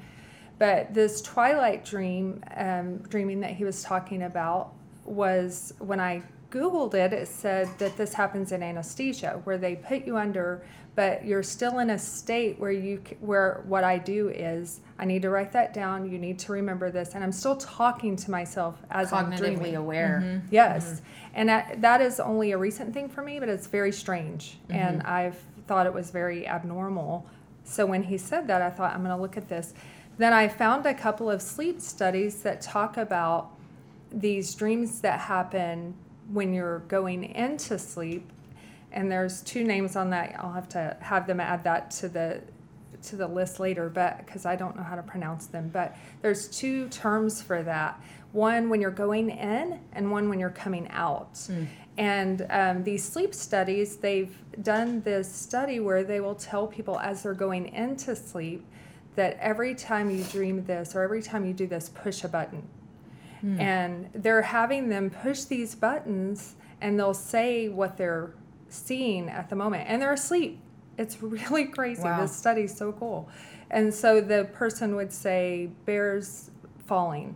[0.60, 4.74] But this twilight dream, um, dreaming that he was talking about,
[5.06, 10.06] was when I Googled it, it said that this happens in anesthesia, where they put
[10.06, 14.82] you under, but you're still in a state where you, where what I do is,
[15.00, 16.12] I need to write that down.
[16.12, 19.76] You need to remember this, and I'm still talking to myself as I'm Cognitively dreaming.
[19.78, 20.22] aware.
[20.24, 20.48] Mm-hmm.
[20.52, 21.02] Yes,
[21.34, 25.02] and that, that is only a recent thing for me, but it's very strange, and
[25.04, 27.26] I've thought it was very abnormal.
[27.63, 29.74] So when he said that, I thought I'm going to look at this.
[30.17, 33.52] Then I found a couple of sleep studies that talk about
[34.12, 35.95] these dreams that happen
[36.32, 38.30] when you're going into sleep,
[38.91, 40.36] and there's two names on that.
[40.38, 42.41] I'll have to have them add that to the
[43.04, 45.69] to the list later, but because I don't know how to pronounce them.
[45.74, 48.00] But there's two terms for that.
[48.32, 51.39] One when you're going in, and one when you're coming out.
[51.97, 57.24] And um, these sleep studies, they've done this study where they will tell people as
[57.24, 58.66] they're going into sleep
[59.16, 62.68] that every time you dream this or every time you do this, push a button.
[63.60, 68.34] And they're having them push these buttons and they'll say what they're
[68.70, 69.90] seeing at the moment.
[69.90, 70.60] And they're asleep.
[70.98, 72.04] It's really crazy.
[72.04, 72.22] Wow.
[72.22, 73.30] This study's so cool.
[73.70, 76.52] And so the person would say, bears
[76.86, 77.36] falling,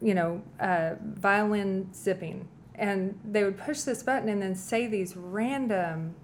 [0.00, 2.48] you know, uh, violin zipping.
[2.80, 6.14] And they would push this button and then say these random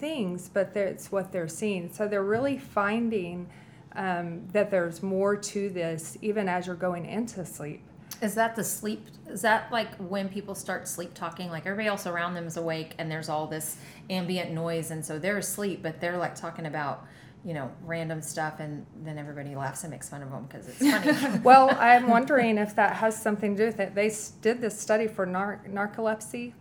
[0.00, 1.90] things, but it's what they're seeing.
[1.90, 3.48] So they're really finding
[3.94, 7.80] um, that there's more to this even as you're going into sleep.
[8.20, 9.06] Is that the sleep?
[9.28, 11.48] Is that like when people start sleep talking?
[11.48, 13.76] Like everybody else around them is awake, and there's all this
[14.10, 17.06] ambient noise, and so they're asleep, but they're like talking about,
[17.44, 20.78] you know, random stuff, and then everybody laughs and makes fun of them because it's
[21.22, 21.38] funny.
[21.44, 23.94] well, I'm wondering if that has something to do with it.
[23.94, 26.52] They did this study for nar- narcolepsy,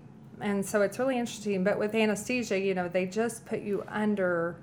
[0.42, 1.64] and so it's really interesting.
[1.64, 4.58] But with anesthesia, you know, they just put you under.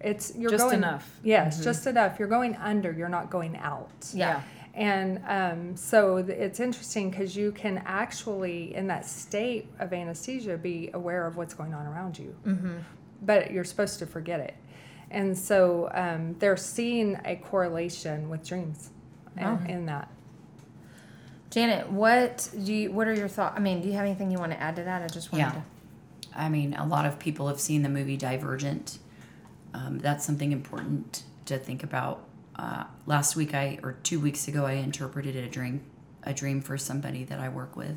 [0.00, 1.18] It's you're Just going enough.
[1.22, 2.18] Yes, just enough.
[2.18, 2.92] You're going under.
[2.92, 3.90] You're not going out.
[4.14, 4.42] yeah.
[4.74, 10.58] And um, so th- it's interesting because you can actually, in that state of anesthesia,
[10.58, 12.36] be aware of what's going on around you.
[12.46, 12.74] Mm-hmm.
[13.22, 14.54] But you're supposed to forget it.
[15.10, 18.90] And so um, they're seeing a correlation with dreams
[19.36, 20.10] in, in that.
[21.50, 22.92] Janet, what do you?
[22.92, 23.54] What are your thoughts?
[23.56, 25.02] I mean, do you have anything you want to add to that?
[25.02, 25.52] I just wanted Yeah.
[25.52, 25.62] to.
[26.34, 28.98] I mean, a lot of people have seen the movie Divergent.
[29.72, 32.24] Um, that's something important to think about.
[32.56, 35.82] Uh, last week, I or two weeks ago, I interpreted a dream,
[36.24, 37.96] a dream for somebody that I work with,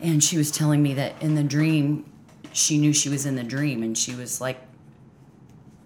[0.00, 2.10] and she was telling me that in the dream,
[2.52, 4.60] she knew she was in the dream, and she was like,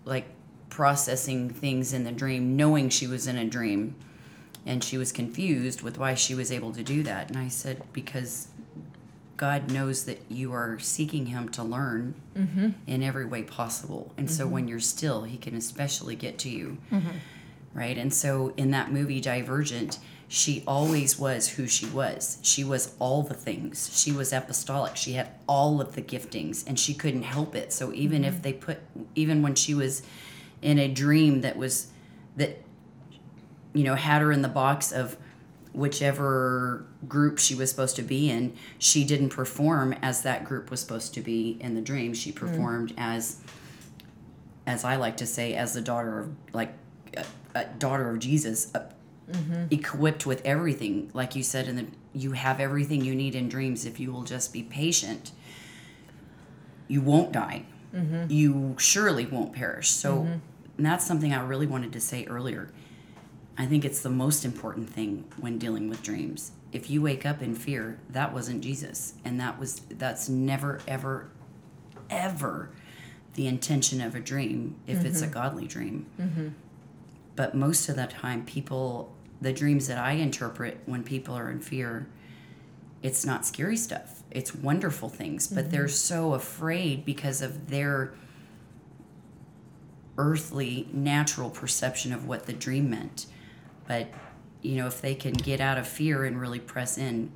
[0.06, 0.24] like
[0.70, 3.94] processing things in the dream, knowing she was in a dream,
[4.64, 7.28] and she was confused with why she was able to do that.
[7.28, 8.48] And I said, because
[9.36, 12.70] God knows that you are seeking Him to learn mm-hmm.
[12.86, 14.12] in every way possible.
[14.16, 14.54] And so mm-hmm.
[14.54, 16.78] when you're still, He can especially get to you.
[16.90, 17.16] Mm-hmm.
[17.74, 17.98] Right.
[17.98, 22.38] And so in that movie, Divergent, she always was who she was.
[22.42, 23.98] She was all the things.
[23.98, 24.96] She was apostolic.
[24.96, 27.72] She had all of the giftings and she couldn't help it.
[27.72, 28.42] So even if mm-hmm.
[28.42, 28.78] they put,
[29.14, 30.02] even when she was
[30.62, 31.88] in a dream that was,
[32.36, 32.60] that,
[33.72, 35.16] you know, had her in the box of,
[35.76, 40.80] whichever group she was supposed to be in, she didn't perform as that group was
[40.80, 42.14] supposed to be in the dream.
[42.14, 42.36] She mm.
[42.36, 43.42] performed as,
[44.66, 46.72] as I like to say, as the daughter of like
[47.14, 48.72] a, a daughter of Jesus,
[49.32, 51.10] uh equipped with everything.
[51.12, 54.52] Like you said, and you have everything you need in dreams if you will just
[54.52, 55.32] be patient.
[56.88, 57.64] You won't die.
[57.94, 58.30] Mm-hmm.
[58.30, 59.90] You surely won't perish.
[59.90, 60.28] So,
[60.76, 62.70] and that's something I really wanted to say earlier.
[63.58, 66.52] I think it's the most important thing when dealing with dreams.
[66.72, 69.14] If you wake up in fear, that wasn't Jesus.
[69.24, 71.30] And that was that's never ever
[72.10, 72.70] ever
[73.34, 75.32] the intention of a dream if it's a mm-hmm.
[75.32, 76.06] godly dream.
[77.34, 81.60] But most of the time people the dreams that I interpret when people are in
[81.60, 82.06] fear,
[83.02, 84.22] it's not scary stuff.
[84.30, 88.14] It's wonderful things, but they're so afraid because of their
[90.18, 93.26] earthly natural perception of what the dream meant
[93.86, 94.08] but
[94.62, 97.30] you know if they can get out of fear and really press in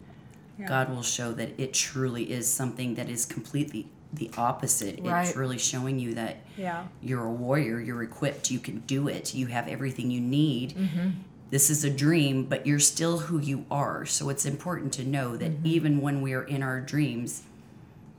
[0.66, 4.98] god will show that it truly is something that is completely the opposite.
[5.02, 5.26] Right.
[5.28, 6.86] It's really showing you that Yeah.
[7.00, 10.74] you're a warrior, you're equipped, you can do it, you have everything you need.
[10.76, 11.10] Mm-hmm.
[11.50, 14.06] This is a dream, but you're still who you are.
[14.06, 15.66] So it's important to know that Mm-hmm.
[15.66, 17.42] even when we're in our dreams,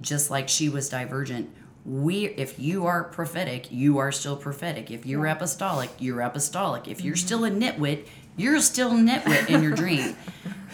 [0.01, 1.49] just like she was divergent,
[1.85, 4.91] we if you are prophetic, you are still prophetic.
[4.91, 6.87] If you're apostolic, you're apostolic.
[6.87, 7.07] If Mm-hmm.
[7.07, 8.05] you're still a nitwit,
[8.37, 10.15] you're still nitwit in your dream.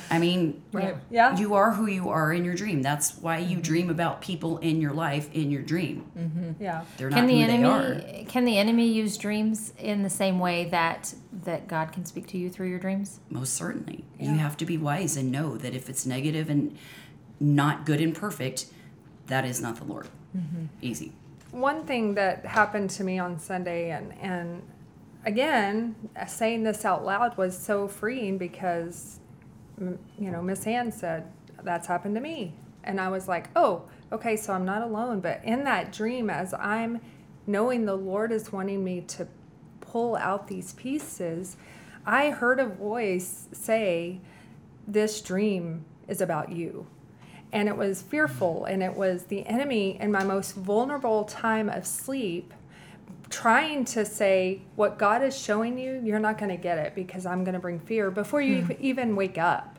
[0.09, 0.95] I mean, Right.
[1.09, 1.35] Yeah.
[1.37, 2.81] you are who you are in your dream.
[2.81, 3.51] That's why Mm-hmm.
[3.51, 6.55] you dream about people in your life in your dream.
[6.59, 6.85] Yeah.
[6.97, 7.81] They're not Can the who they are.
[7.83, 12.27] enemy can the enemy use dreams in the same way that that God can speak
[12.27, 13.19] to you through your dreams?
[13.29, 14.05] Most certainly.
[14.19, 14.31] Yeah.
[14.31, 16.77] You have to be wise and know that if it's negative and
[17.39, 18.67] not good and perfect,
[19.27, 20.07] that is not the Lord.
[20.81, 21.11] Easy.
[21.51, 24.61] One thing that happened to me on Sunday, and, and
[25.27, 29.19] again, uh, saying this out loud was so freeing because,
[29.77, 31.31] you know, Miss Ann said,
[31.63, 32.53] That's happened to me.
[32.83, 35.19] And I was like, Oh, okay, so I'm not alone.
[35.19, 37.01] But in that dream, as I'm
[37.45, 39.27] knowing the Lord is wanting me to
[39.81, 41.57] pull out these pieces,
[42.05, 44.21] I heard a voice say,
[44.87, 46.87] This dream is about you
[47.51, 51.85] and it was fearful and it was the enemy in my most vulnerable time of
[51.87, 52.53] sleep
[53.29, 57.25] trying to say what god is showing you you're not going to get it because
[57.25, 58.71] i'm going to bring fear before you Hmm.
[58.79, 59.73] even wake up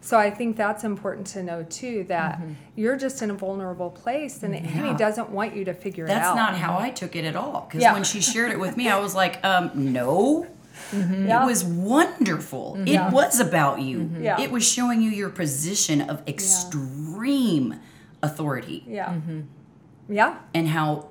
[0.00, 2.40] so i think that's important to know too that
[2.76, 4.96] you're just in a vulnerable place and the enemy Mm-hmm.
[4.96, 6.20] Doesn't want you to figure it out.
[6.22, 7.66] That's not how I took it at all.
[7.68, 7.92] Because Yeah.
[7.92, 10.46] when she shared it with me, I was like, um, no.
[10.92, 11.42] Yeah.
[11.42, 12.78] It was wonderful.
[12.84, 13.08] Yeah.
[13.08, 14.08] It was about you.
[14.20, 14.40] Yeah.
[14.40, 17.74] It was showing you your position of extreme
[18.22, 19.14] authority yeah
[20.08, 21.08] yeah and how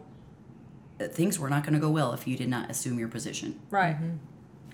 [1.00, 3.60] things were not going to go well if you did not assume your position.
[3.70, 4.16] right Mm-hmm.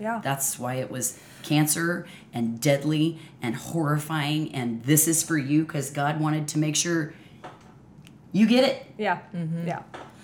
[0.02, 4.54] yeah That's why it was cancer and deadly and horrifying.
[4.54, 7.12] And this is for you because God wanted to make sure
[8.32, 8.86] you get it.
[8.98, 9.18] yeah
[9.66, 9.82] yeah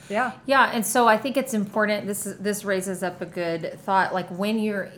[0.09, 2.07] yeah Yeah, and so I think it's important.
[2.07, 4.15] This is, this raises up a good thought.
[4.15, 4.91] Like when you're,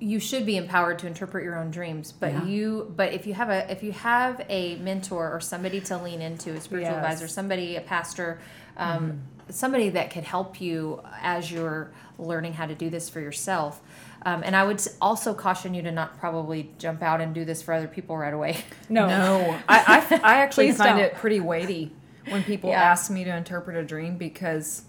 [0.00, 2.12] you should be empowered to interpret your own dreams.
[2.12, 2.44] But Yeah.
[2.44, 6.20] you, but if you have a if you have a mentor or somebody to lean
[6.22, 7.02] into, a spiritual Yes.
[7.04, 8.40] advisor, somebody, a pastor,
[8.76, 13.80] um, somebody that could help you as you're learning how to do this for yourself.
[14.26, 17.60] Um, and I would also caution you to not probably jump out and do this
[17.62, 18.56] for other people right away.
[18.88, 21.06] no No, I, I, I actually find don't.
[21.06, 21.92] it pretty weighty
[22.30, 22.82] when people Yeah.
[22.82, 24.82] ask me to interpret a dream because,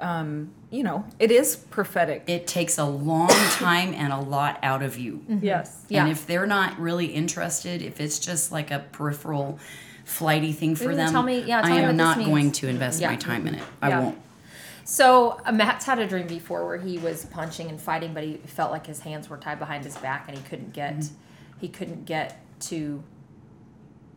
[0.00, 2.24] um, you know, it is prophetic.
[2.26, 5.24] It takes a long time and a lot out of you.
[5.40, 6.02] yes Yeah.
[6.02, 9.58] And if they're not really interested, if it's just like a peripheral,
[10.12, 12.68] flighty thing for Ooh, them, tell me- yeah, I tell what am not going to
[12.68, 13.10] invest Yeah.
[13.10, 13.62] my time in it.
[13.80, 14.00] I Yeah.
[14.00, 14.18] won't.
[14.84, 18.38] So uh, Matt's had a dream before where he was punching and fighting, but he
[18.44, 21.14] felt like his hands were tied behind his back and he couldn't get mm-hmm.
[21.60, 23.02] he couldn't get to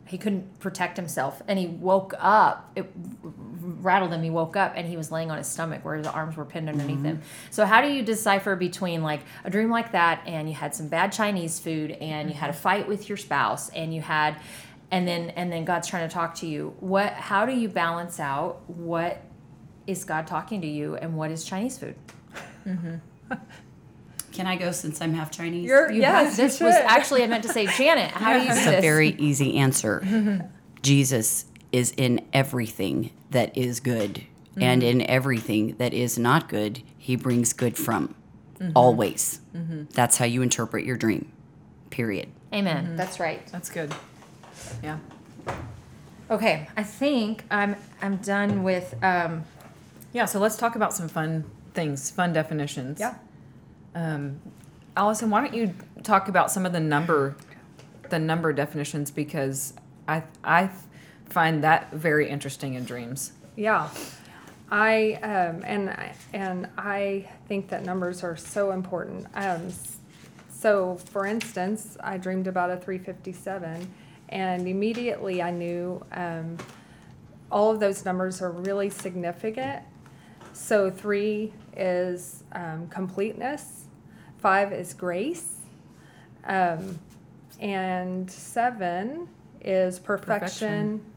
[0.07, 2.91] he couldn't protect himself and he woke up it
[3.81, 6.37] rattled him he woke up and he was laying on his stomach where his arms
[6.37, 7.05] were pinned underneath mm-hmm.
[7.05, 10.75] him so how do you decipher between like a dream like that and you had
[10.75, 12.29] some bad chinese food and mm-hmm.
[12.29, 14.37] you had a fight with your spouse and you had
[14.95, 18.19] and then and then god's trying to talk to you what how do you balance
[18.19, 19.21] out what
[19.87, 21.95] is God talking to you and what is Chinese food?
[22.65, 22.95] Mm-hmm.
[24.31, 25.65] Can I go since I'm half Chinese?
[25.65, 28.11] you're You yes have, you this was actually I meant to say Janet.
[28.11, 30.05] How do you do It's a very easy answer.
[30.81, 34.23] Jesus is in everything that is good,
[34.57, 35.01] and mm-hmm.
[35.01, 38.13] in everything that is not good, he brings good from.
[38.59, 38.71] Mm-hmm.
[38.75, 39.41] Always.
[39.93, 41.31] That's how you interpret your dream.
[41.89, 42.29] Period.
[42.53, 42.95] Amen.
[42.95, 43.45] That's right.
[43.47, 43.93] That's good.
[44.83, 44.97] Yeah.
[46.29, 49.43] Okay, I think I'm I'm done with um
[50.13, 52.99] Yeah, so let's talk about some fun things, fun definitions.
[52.99, 53.15] yeah
[53.93, 54.39] Um,
[54.97, 55.73] Allison, why don't you
[56.03, 57.35] talk about some of the number,
[58.09, 59.73] the number definitions because
[60.07, 60.69] I I
[61.29, 63.31] find that very interesting in dreams.
[63.55, 63.89] Yeah,
[64.71, 69.25] I um, and I- and I think that numbers are so important.
[69.35, 69.97] Um, s-
[70.49, 73.87] so, for instance, I dreamed about a 357,
[74.29, 76.57] and immediately I knew um,
[77.51, 79.83] all of those numbers are really significant.
[80.53, 83.85] So, three is um, completeness,
[84.37, 85.57] five is grace,
[86.45, 86.99] um,
[87.59, 89.27] and seven
[89.61, 90.99] is perfection.
[90.99, 91.11] Perfection.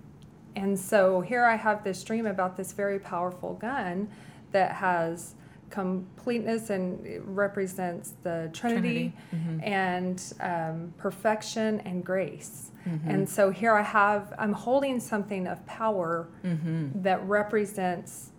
[0.57, 4.09] And so here I have this dream about this very powerful gun
[4.51, 5.35] that has
[5.71, 7.01] completeness and
[7.37, 12.71] represents the Trinity, Trinity, and um, perfection and grace.
[12.87, 13.11] Mm-hmm.
[13.11, 17.03] And so here I have, I'm holding something of power Mm-hmm.
[17.03, 18.31] that represents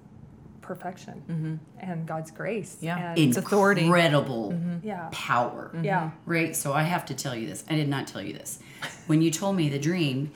[0.61, 2.77] perfection and God's grace.
[2.80, 3.11] Yeah.
[3.11, 3.86] And, It's authority.
[3.86, 4.53] Incredible
[4.84, 5.09] yeah.
[5.11, 5.71] power.
[5.82, 6.11] Yeah.
[6.25, 6.55] Right?
[6.55, 7.63] So I have to tell you this.
[7.69, 8.59] I did not tell you this.
[9.07, 10.32] When you told me the dream,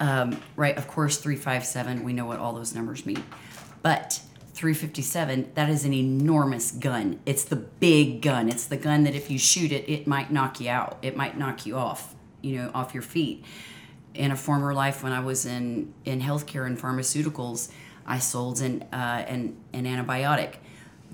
[0.00, 3.22] Um, right, of course, 357, we know what all those numbers mean.
[3.82, 4.20] But
[4.58, 7.20] 357, that is an enormous gun.
[7.24, 8.48] It's the big gun.
[8.48, 10.98] It's the gun that if you shoot it, it might knock you out.
[11.00, 13.44] It might knock you off, you know, off your feet.
[14.14, 17.70] In a former life, when I was in, in healthcare and pharmaceuticals,
[18.04, 20.54] I sold an, uh, an, an antibiotic.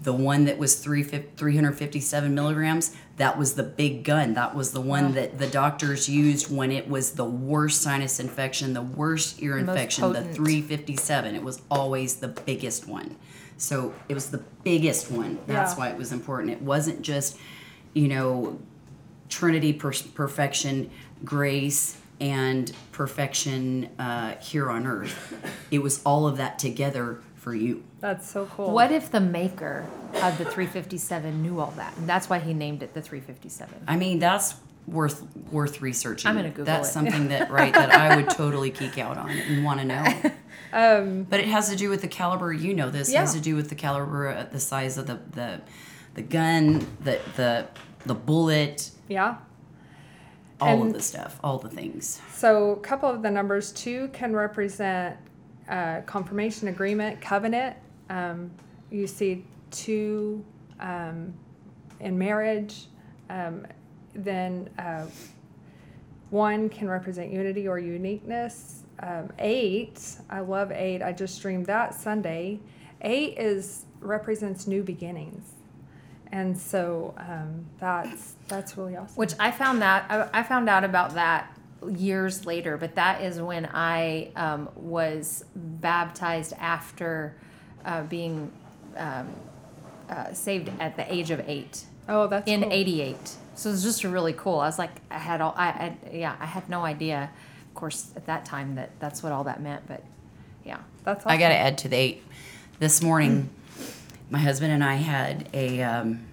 [0.03, 4.35] The one that was 3, 357 milligrams, that was the big gun.
[4.35, 8.75] That was the one that the doctors used when it was the worst sinus infection,
[8.75, 11.35] the worst ear infection, the 357.
[11.35, 13.17] It was always the biggest one.
[13.57, 15.39] So it was the biggest one.
[15.47, 15.79] That's Yeah.
[15.79, 16.51] why it was important.
[16.53, 17.39] It wasn't just,
[17.95, 18.59] you know,
[19.29, 20.91] Trinity per- perfection,
[21.25, 25.35] grace, and perfection uh, here on earth.
[25.71, 27.83] It was all of that together for you.
[28.05, 28.71] That's so cool.
[28.71, 31.97] What if the maker of the 357 knew all that?
[31.97, 33.85] And that's why he named it the 357.
[33.89, 36.29] I mean, that's worth worth researching.
[36.29, 36.93] I'm gonna Google That's it.
[36.93, 40.05] something that right that I would totally geek out on and want to know.
[40.75, 42.53] Um, But it has to do with the caliber.
[42.53, 43.09] You know this.
[43.09, 45.61] It has to do with the caliber, uh, the size of the the,
[46.15, 47.69] the gun, the the
[48.05, 49.37] the bullet, yeah.
[50.61, 52.21] all of the stuff, all the things.
[52.33, 55.17] So a couple of the numbers two can represent
[55.69, 57.77] uh, confirmation, agreement, covenant.
[58.15, 58.51] Um,
[58.91, 60.45] you see two
[60.79, 61.35] um,
[61.99, 62.87] in marriage.
[63.29, 63.67] Um,
[64.15, 65.07] then uh,
[66.31, 68.85] one can represent unity or uniqueness.
[69.01, 70.01] Um, eight,
[70.31, 71.03] I love eight.
[71.03, 72.61] I just streamed that Sunday.
[73.01, 75.51] Eight is represents new beginnings,
[76.31, 79.17] and so um, that's that's really awesome.
[79.17, 81.59] Which I found that I, I found out about that
[81.89, 87.37] years later, but that is when I um, was baptized after
[87.85, 88.51] uh, being
[88.97, 89.29] um,
[90.09, 92.73] uh, saved at the age of eight oh, that's in cool.
[92.73, 93.17] '88.
[93.57, 94.59] So it was just really cool.
[94.61, 97.31] I was like, I had all, I, I yeah, I had no idea,
[97.69, 99.87] of course, at that time that that's what all that meant.
[99.87, 100.03] But
[100.65, 101.31] yeah, That's awesome.
[101.31, 102.23] I got to add to the eight.
[102.81, 103.51] This morning,
[104.31, 105.83] my husband and I had a.
[105.83, 106.27] Um,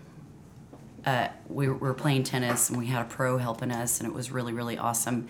[1.06, 4.08] uh, we were- we were playing tennis and we had a pro helping us, and
[4.08, 5.28] it was really, really awesome.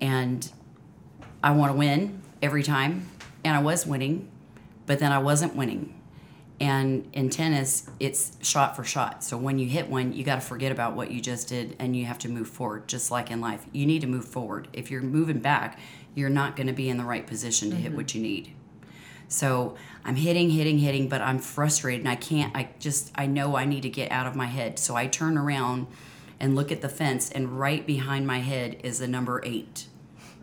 [0.00, 0.50] And
[1.42, 3.08] I want to win every time,
[3.44, 4.28] and I was winning,
[4.90, 5.94] but then I wasn't winning.
[6.58, 9.22] And in tennis, it's shot for shot.
[9.22, 11.94] So when you hit one, you got to forget about what you just did and
[11.94, 13.64] you have to move forward, just like in life.
[13.70, 14.66] You need to move forward.
[14.72, 15.78] If you're moving back,
[16.16, 17.98] you're not going to be in the right position to hit mm-hmm.
[17.98, 18.52] what you need.
[19.28, 23.56] So I'm hitting, hitting, hitting, but I'm frustrated and I can't, I just, I know
[23.56, 24.80] I need to get out of my head.
[24.80, 25.86] So I turn around
[26.40, 29.86] and look at the fence, and right behind my head is the number eight.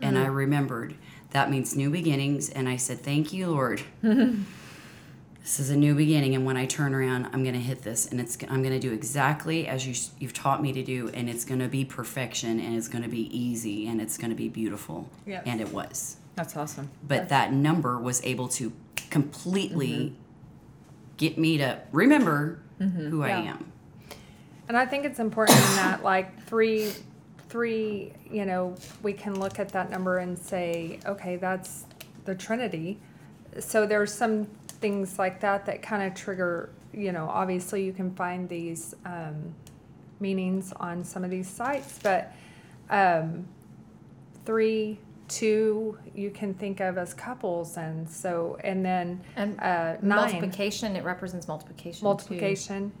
[0.00, 0.32] And I mm-hmm.
[0.32, 0.94] remembered
[1.30, 2.48] that means new beginnings.
[2.50, 3.82] And I said, Thank you, Lord.
[4.02, 6.34] this is a new beginning.
[6.34, 8.80] And when I turn around, I'm going to hit this and it's, I'm going to
[8.80, 11.08] do exactly as you, you've taught me to do.
[11.14, 14.30] And it's going to be perfection and it's going to be easy and it's going
[14.30, 15.08] to be beautiful.
[15.26, 15.42] Yes.
[15.46, 16.90] And it was That's awesome.
[17.06, 18.72] but that number was able to
[19.10, 20.14] completely Mm-hmm.
[21.16, 23.72] get me to remember who I am.
[24.68, 26.92] And I think it's important in that, like three,
[27.48, 31.86] three, you know, we can look at that number and say, okay, that's
[32.24, 32.98] the Trinity.
[33.58, 38.14] So there's some things like that that kind of trigger, you know, obviously you can
[38.14, 39.54] find these um,
[40.20, 42.32] meanings on some of these sites, but
[42.90, 43.46] um,
[44.44, 50.32] three, two, you can think of as couples, and so, and then and uh, nine
[50.32, 52.00] multiplication it represents multiplication.
[52.00, 52.04] too.
[52.04, 52.92] multiplication.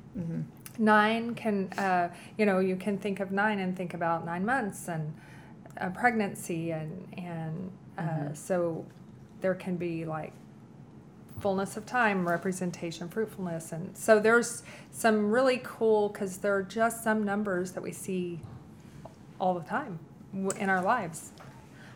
[0.78, 4.88] Nine can, uh, you know, you can think of nine and think about nine months
[4.88, 5.14] and
[5.78, 8.84] a pregnancy, and and uh, so
[9.40, 10.32] there can be like
[11.40, 14.62] fullness of time, representation, fruitfulness, and so there's
[14.92, 18.40] some really cool because there are just some numbers that we see
[19.40, 19.98] all the time
[20.58, 21.32] in our lives.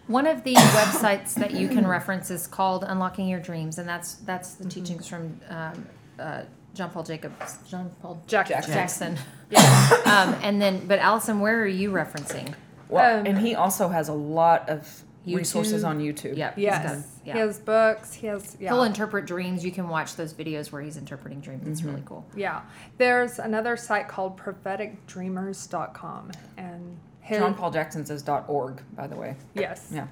[0.09, 4.15] One of the websites that you can reference is called Unlocking Your Dreams, and that's
[4.15, 4.65] that's Mm-hmm.
[4.65, 5.87] the teachings from um,
[6.19, 6.43] uh,
[6.75, 9.17] John Paul Jacobs, John Paul Jack- Jackson.
[9.51, 9.61] Yeah.
[10.07, 12.55] um, and then, but Allison, where are you referencing?
[12.89, 16.37] Well, Um, and he also has a lot of resources on YouTube.
[16.37, 16.55] Yep.
[16.57, 16.83] he's Yes.
[16.97, 17.33] got- yeah.
[17.35, 18.13] He has books.
[18.15, 18.71] He has yeah.
[18.71, 19.65] He'll interpret dreams.
[19.65, 21.67] You can watch those videos where he's interpreting dreams.
[21.69, 21.91] It's Mm-hmm.
[21.91, 22.25] really cool.
[22.35, 22.63] Yeah.
[22.99, 29.37] There's another site called propheticdreamers.com and his, John Paul Jackson says .org, by the way.
[29.55, 29.89] yes.
[29.93, 30.07] Yeah.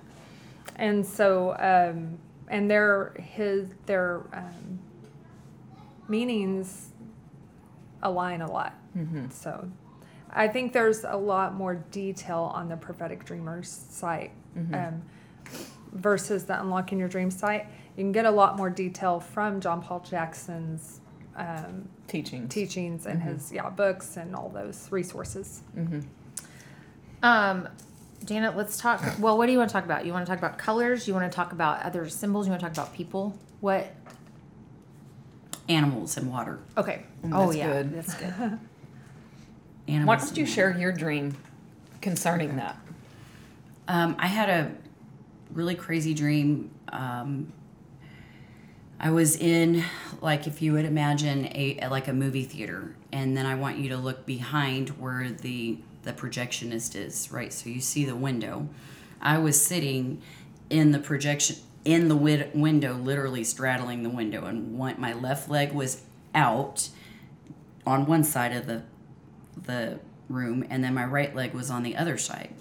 [0.76, 4.78] And so um and their his their um
[6.11, 6.90] meanings
[8.02, 8.74] align a lot.
[8.96, 9.30] Mm-hmm.
[9.30, 9.70] So
[10.30, 14.74] I think there's a lot more detail on the prophetic dreamers site Mm-hmm.
[14.74, 15.02] um,
[15.92, 17.66] versus the unlocking your dream site.
[17.96, 20.98] You can get a lot more detail from John Paul Jackson's
[21.36, 22.52] um, Teachings.
[22.52, 25.62] teachings and his yeah books and all those resources.
[25.76, 26.00] Mm-hmm.
[27.22, 27.68] Um,
[28.24, 29.00] Janet, let's talk.
[29.20, 30.04] Well, what do you want to talk about?
[30.04, 31.06] You want to talk about colors?
[31.06, 32.46] You want to talk about other symbols?
[32.46, 33.38] You want to talk about people?
[33.61, 33.86] What?
[35.70, 36.58] Animals and water.
[36.76, 37.04] Okay.
[37.24, 37.94] Mm, oh that's yeah, good.
[37.94, 38.32] that's good.
[39.88, 40.06] Animals.
[40.06, 41.36] Why don't you and share your dream
[42.00, 42.76] concerning that?
[43.88, 44.72] Um, I had a
[45.52, 46.70] really crazy dream.
[46.88, 47.52] Um,
[48.98, 49.82] I was in,
[50.20, 53.88] like, if you would imagine a like a movie theater, and then I want you
[53.90, 57.52] to look behind where the the projectionist is, right?
[57.52, 58.68] So you see the window.
[59.20, 60.20] I was sitting
[60.68, 65.48] in the projection in the wid- window, literally straddling the window, and one, my left
[65.48, 66.02] leg was
[66.34, 66.88] out
[67.86, 68.82] on one side of the
[69.62, 72.54] the room, and then my right leg was on the other side.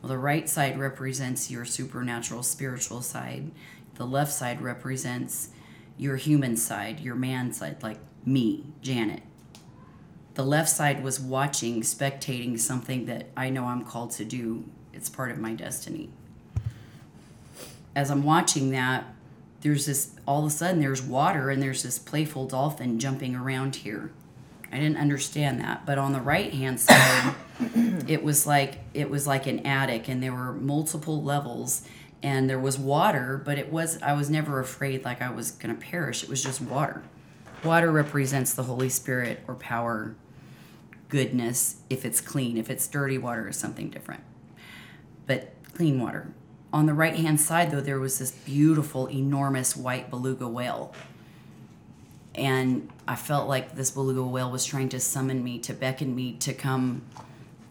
[0.00, 3.50] Well, the right side represents your supernatural spiritual side.
[3.94, 5.50] The left side represents
[5.98, 9.22] your human side, your man side, like me, Janet.
[10.34, 14.64] The left side was watching, spectating something that I know I'm called to do.
[14.92, 16.10] It's part of my destiny.
[17.94, 19.04] As I'm watching that,
[19.60, 23.76] there's this all of a sudden there's water and there's this playful dolphin jumping around
[23.76, 24.10] here.
[24.72, 27.34] I didn't understand that, but on the right hand side,
[28.06, 31.82] it was like it was like an attic, and there were multiple levels,
[32.22, 35.74] and there was water, but it was I was never afraid like I was gonna
[35.74, 36.22] perish.
[36.22, 37.02] It was just water.
[37.64, 40.14] Water represents the Holy Spirit or power,
[41.08, 41.76] goodness.
[41.90, 44.22] If it's clean, if it's dirty water, is something different.
[45.26, 46.32] But clean water.
[46.72, 50.94] On the right hand side, though, there was this beautiful, enormous white beluga whale.
[52.34, 56.34] And I felt like this beluga whale was trying to summon me to beckon me
[56.34, 57.02] to come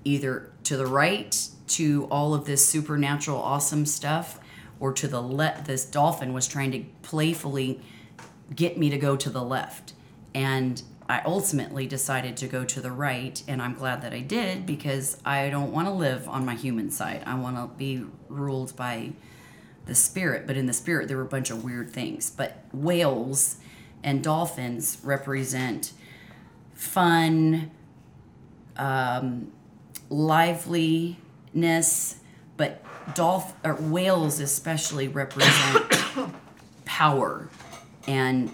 [0.03, 4.39] either to the right to all of this supernatural awesome stuff
[4.79, 7.81] or to the left this dolphin was trying to playfully
[8.55, 9.93] get me to go to the left.
[10.33, 14.67] And I ultimately decided to go to the right and I'm glad that I did
[14.67, 17.23] because I don't want to live on my human side.
[17.25, 19.13] I want to be ruled by
[19.87, 22.29] the spirit but in the spirit there were a bunch of weird things.
[22.29, 23.57] But whales
[24.03, 25.93] and dolphins represent
[26.75, 27.71] fun,
[28.77, 29.51] um,
[30.11, 31.17] liveliness,
[32.55, 32.83] but
[33.15, 35.91] dolph- or whales especially represent
[36.85, 37.49] power
[38.07, 38.51] and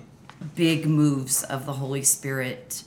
[0.55, 2.83] big moves of the Holy Spirit.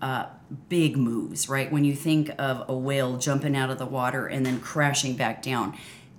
[0.00, 0.26] Uh,
[0.68, 1.72] big moves, right?
[1.72, 5.42] When you think of a whale jumping out of the water and then crashing back
[5.42, 5.76] down,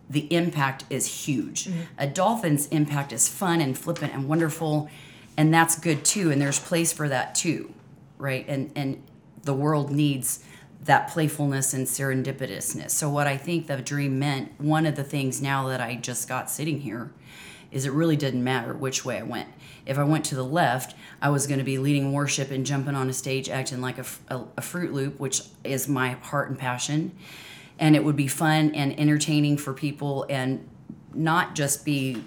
[0.10, 1.70] the impact is huge.
[1.98, 4.90] A dolphin's impact is fun and flippant and wonderful
[5.38, 7.74] and that's good too and there's place for that too
[8.18, 9.02] right and and
[9.44, 10.44] the world needs
[10.84, 15.42] that playfulness and serendipitousness so what i think the dream meant one of the things
[15.42, 17.12] now that i just got sitting here
[17.72, 19.48] is it really didn't matter which way i went
[19.88, 22.96] if i went to the left i was going to be leading worship and jumping
[22.96, 26.60] on a stage acting like a, a, a fruit loop which is my heart and
[26.60, 27.12] passion
[27.80, 30.68] and it would be fun and entertaining for people and
[31.14, 32.24] not just be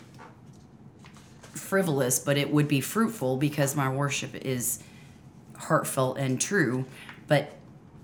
[1.52, 4.82] frivolous, but it would be fruitful because my worship is
[5.56, 6.84] heartfelt and true.
[7.26, 7.52] But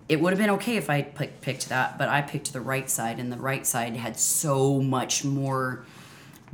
[0.09, 3.19] it would have been okay if I picked that, but I picked the right side,
[3.19, 5.85] and the right side had so much more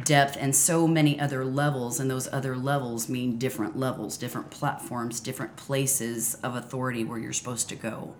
[0.04, 5.20] depth and so many other levels, and those other levels mean different levels, different platforms,
[5.20, 8.14] different places of authority where you're supposed to go.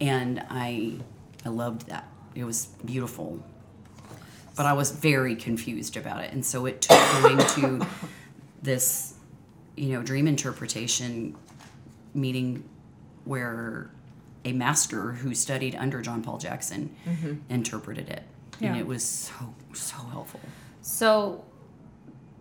[0.00, 0.98] And I,
[1.44, 2.08] I loved that.
[2.34, 3.42] It was beautiful
[4.56, 6.32] but I was very confused about it.
[6.32, 7.86] And so it took going to
[8.62, 9.14] this,
[9.76, 11.36] you know, dream interpretation
[12.14, 12.68] meeting
[13.24, 13.90] where
[14.44, 17.34] a master who studied under John Paul Jackson mm-hmm.
[17.48, 18.22] interpreted it.
[18.60, 20.40] And it was so, so helpful.
[20.84, 21.42] So,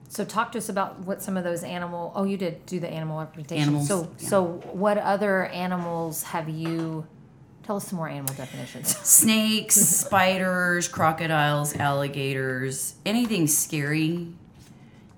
[0.10, 2.12] so talk to us about what some of those animal.
[2.14, 3.64] Oh, you did do the animal representation.
[3.70, 4.28] Animals, So, yeah.
[4.28, 7.08] so what other animals have you?
[7.64, 8.98] Tell us some more animal definitions.
[9.08, 14.28] Snakes, spiders, crocodiles, alligators, anything scary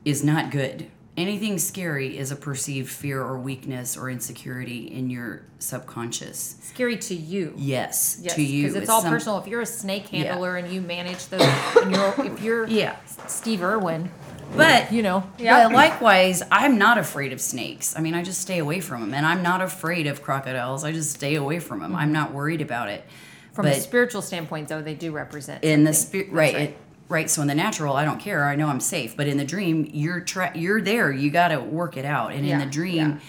[0.05, 0.85] is not good.
[1.17, 6.57] Anything scary is a perceived fear or weakness or insecurity in your subconscious.
[6.61, 7.53] Scary to you.
[7.55, 8.63] Yes, Yes, to you.
[8.63, 9.39] because it's, all some- personal.
[9.39, 10.25] If you're a snake Yeah.
[10.25, 11.41] handler and you manage those,
[11.81, 12.97] and you're, if you're Yeah.
[13.27, 14.11] Steve Irwin,
[14.57, 15.67] But you know, Yeah.
[15.69, 17.95] But likewise, I'm not afraid of snakes.
[17.97, 20.83] I mean, I just stay away from them, and I'm not afraid of crocodiles.
[20.83, 21.95] I just stay away from them.
[21.95, 22.13] I'm mm-hmm.
[22.13, 23.05] not worried about it.
[23.53, 26.77] from a spiritual standpoint, though, they do represent in the spirit, That's right, it-
[27.09, 27.29] right.
[27.29, 28.45] So in the natural, I don't care.
[28.45, 29.15] I know I'm safe.
[29.15, 31.11] But in the dream, you're tra- you're there.
[31.11, 32.31] You got to work it out.
[32.33, 33.19] And in the dream, yeah.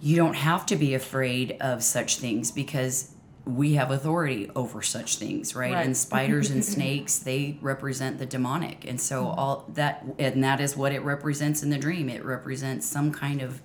[0.00, 3.12] you don't have to be afraid of such things because
[3.44, 5.86] we have authority over such things right, Right.
[5.86, 9.38] and spiders and snakes they represent the demonic and so Mm-hmm.
[9.40, 13.40] all that and that is what it represents in the dream it represents some kind
[13.40, 13.62] of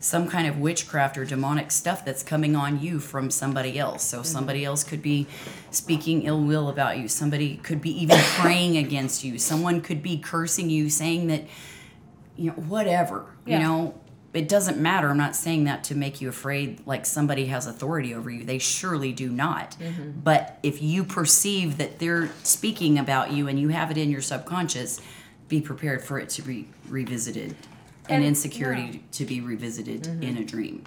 [0.00, 4.04] some kind of witchcraft or demonic stuff that's coming on you from somebody else.
[4.04, 4.24] So mm-hmm.
[4.26, 5.26] somebody else could be
[5.70, 7.08] speaking ill will about you.
[7.08, 9.38] Somebody could be even praying against you.
[9.38, 11.44] Someone could be cursing you, saying that
[12.36, 13.26] you know whatever.
[13.44, 13.58] Yeah.
[13.58, 14.00] You know,
[14.32, 15.08] it doesn't matter.
[15.08, 18.44] I'm not saying that to make you afraid like somebody has authority over you.
[18.44, 19.76] They surely do not.
[19.80, 20.20] Mm-hmm.
[20.20, 24.20] But if you perceive that they're speaking about you and you have it in your
[24.20, 25.00] subconscious,
[25.48, 27.56] be prepared for it to be revisited
[28.08, 30.22] and, And- insecurity to be revisited mm-hmm.
[30.22, 30.84] in a dream.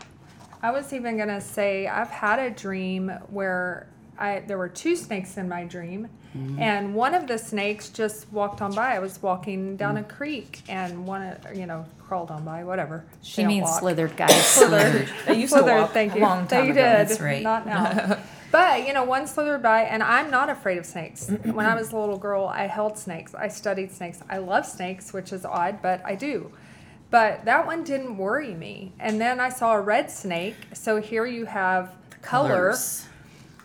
[0.63, 3.87] I was even gonna say I've had a dream where
[4.19, 6.07] I there were two snakes in my dream,
[6.37, 6.59] mm-hmm.
[6.59, 8.95] and one of the snakes just walked on by.
[8.95, 10.09] I was walking down a mm.
[10.09, 13.05] creek, and one of- you know crawled on by, whatever.
[13.23, 13.79] She They means walk.
[13.79, 14.45] slithered, guys.
[14.45, 15.09] Slithered.
[15.25, 16.21] They used to Slithered, walk thank a you.
[16.21, 16.81] long time they ago.
[16.81, 17.07] did.
[17.07, 17.41] That's right.
[17.41, 18.19] Not now.
[18.51, 21.29] but you know, one slithered by, and I'm not afraid of snakes.
[21.29, 23.33] when I was a little girl, I held snakes.
[23.33, 24.19] I studied snakes.
[24.29, 26.51] I love snakes, which is odd, but I do.
[27.11, 28.93] But that one didn't worry me.
[28.99, 30.55] And then I saw a red snake.
[30.73, 33.05] So here you have color, Colors.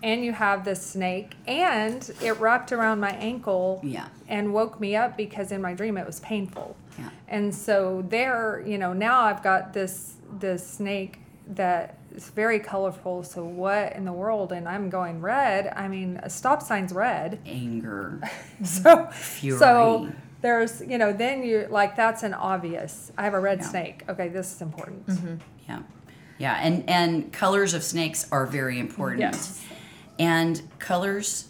[0.03, 4.09] and you have this snake, and it wrapped around my ankle Yeah.
[4.29, 6.77] and woke me up because in my dream it was painful.
[6.99, 7.09] Yeah.
[7.29, 13.23] And so there, you know, now I've got this this snake that is very colorful.
[13.23, 14.51] So what in the world?
[14.51, 15.73] And I'm going red.
[15.77, 17.39] I mean, a stop sign's red.
[17.47, 18.21] Anger.
[18.65, 19.59] So Fury.
[19.59, 20.09] so
[20.43, 23.13] there's you know then you like that's an obvious.
[23.17, 23.67] I have a red Yeah.
[23.69, 24.03] snake.
[24.09, 25.05] Okay, this is important.
[25.69, 25.81] Yeah.
[26.39, 26.59] Yeah.
[26.63, 29.21] And and colors of snakes are very important.
[29.21, 29.65] Yes.
[30.19, 31.49] And colors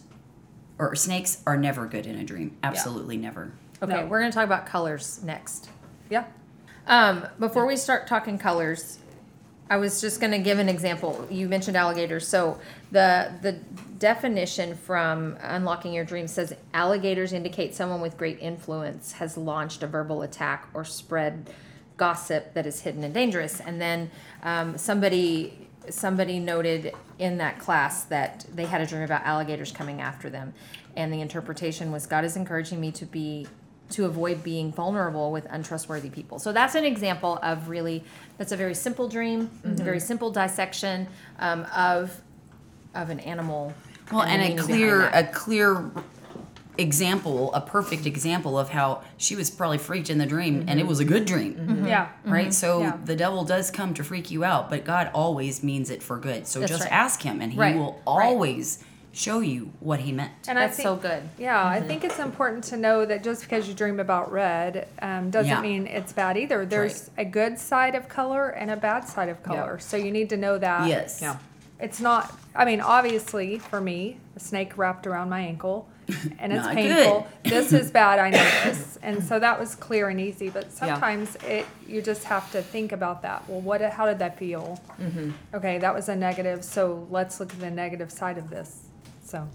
[0.78, 2.56] or snakes are never good in a dream.
[2.62, 3.52] Absolutely never.
[3.82, 4.06] Okay, No.
[4.06, 5.68] we're going to talk about colors next.
[6.10, 6.24] Yeah.
[6.86, 8.98] Um, before we start talking colors,
[9.68, 11.26] I was just going to give an example.
[11.28, 12.26] You mentioned alligators.
[12.26, 12.60] So
[12.92, 13.52] the the
[13.98, 19.86] definition from Unlocking Your Dreams says alligators indicate someone with great influence has launched a
[19.86, 21.50] verbal attack or spread
[21.96, 23.60] gossip that is hidden and dangerous.
[23.60, 24.10] And then
[24.42, 30.00] um, somebody somebody noted in that class that they had a dream about alligators coming
[30.00, 30.52] after them,
[30.96, 33.46] and the interpretation was God is encouraging me to be
[33.90, 36.38] to avoid being vulnerable with untrustworthy people.
[36.38, 38.04] So that's an example of really
[38.38, 40.06] that's a very simple dream, a very mm-hmm.
[40.06, 41.06] simple dissection
[41.38, 42.20] um, of
[42.94, 43.74] of an animal.
[44.10, 45.90] Well, the and a clear a clear
[46.78, 50.82] example, a perfect example of how she was probably freaked in the dream and it
[50.82, 50.88] mm-hmm.
[50.88, 51.54] was a good dream.
[51.54, 51.86] Mm-hmm.
[51.86, 52.08] Yeah.
[52.24, 52.52] Right?
[52.52, 52.98] So Yeah.
[53.04, 56.46] the devil does come to freak you out, but God always means it for good.
[56.46, 56.92] So That's just right.
[56.92, 58.86] ask him and he Right, will right.
[59.16, 60.32] Always show you what he meant.
[60.48, 61.22] And That's think, so good.
[61.38, 65.30] Yeah, I think it's important to know that just because you dream about red um,
[65.30, 65.60] doesn't Yeah.
[65.60, 66.66] mean it's bad either.
[66.66, 69.78] There's a good side of color and a bad side of color.
[69.78, 70.88] So you need to know that.
[70.88, 71.20] yes.
[71.20, 71.36] Yeah.
[71.78, 75.86] It's not, I mean, obviously for me, a snake wrapped around my ankle
[76.38, 77.26] and it's painful.
[77.44, 78.96] this is bad, I know this.
[79.02, 80.48] And so that was clear and easy.
[80.48, 80.70] But Yeah.
[80.94, 83.46] sometimes it, you just have to think about that.
[83.48, 84.80] Well, what, how did that feel?
[85.00, 85.30] Mm-hmm.
[85.54, 86.64] Okay, that was a negative.
[86.64, 88.85] So let's look at the negative side of this.
[89.26, 89.48] So,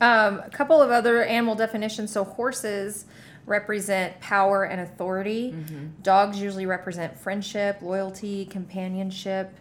[0.00, 2.12] Um, a couple of other animal definitions.
[2.12, 3.06] So horses
[3.46, 5.54] represent power and authority.
[6.02, 9.54] Dogs usually represent friendship, loyalty, companionship.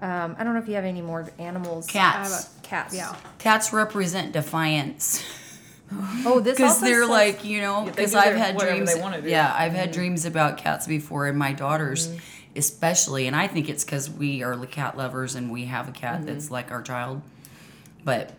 [0.00, 1.88] Um, I don't know if you have any more animals.
[1.94, 2.50] I have Cats.
[2.62, 2.94] Cats.
[2.94, 3.16] yeah.
[3.38, 5.24] Cats represent defiance.
[6.26, 8.92] Oh, this Because they're says- like, you know, because do I've had dreams.
[8.92, 9.28] they wanna do.
[9.28, 12.10] Yeah, I've had dreams about cats before, and my daughters,
[12.56, 13.26] especially.
[13.28, 16.50] And I think it's because we are cat lovers and we have a cat that's
[16.50, 17.20] like our child.
[18.02, 18.30] But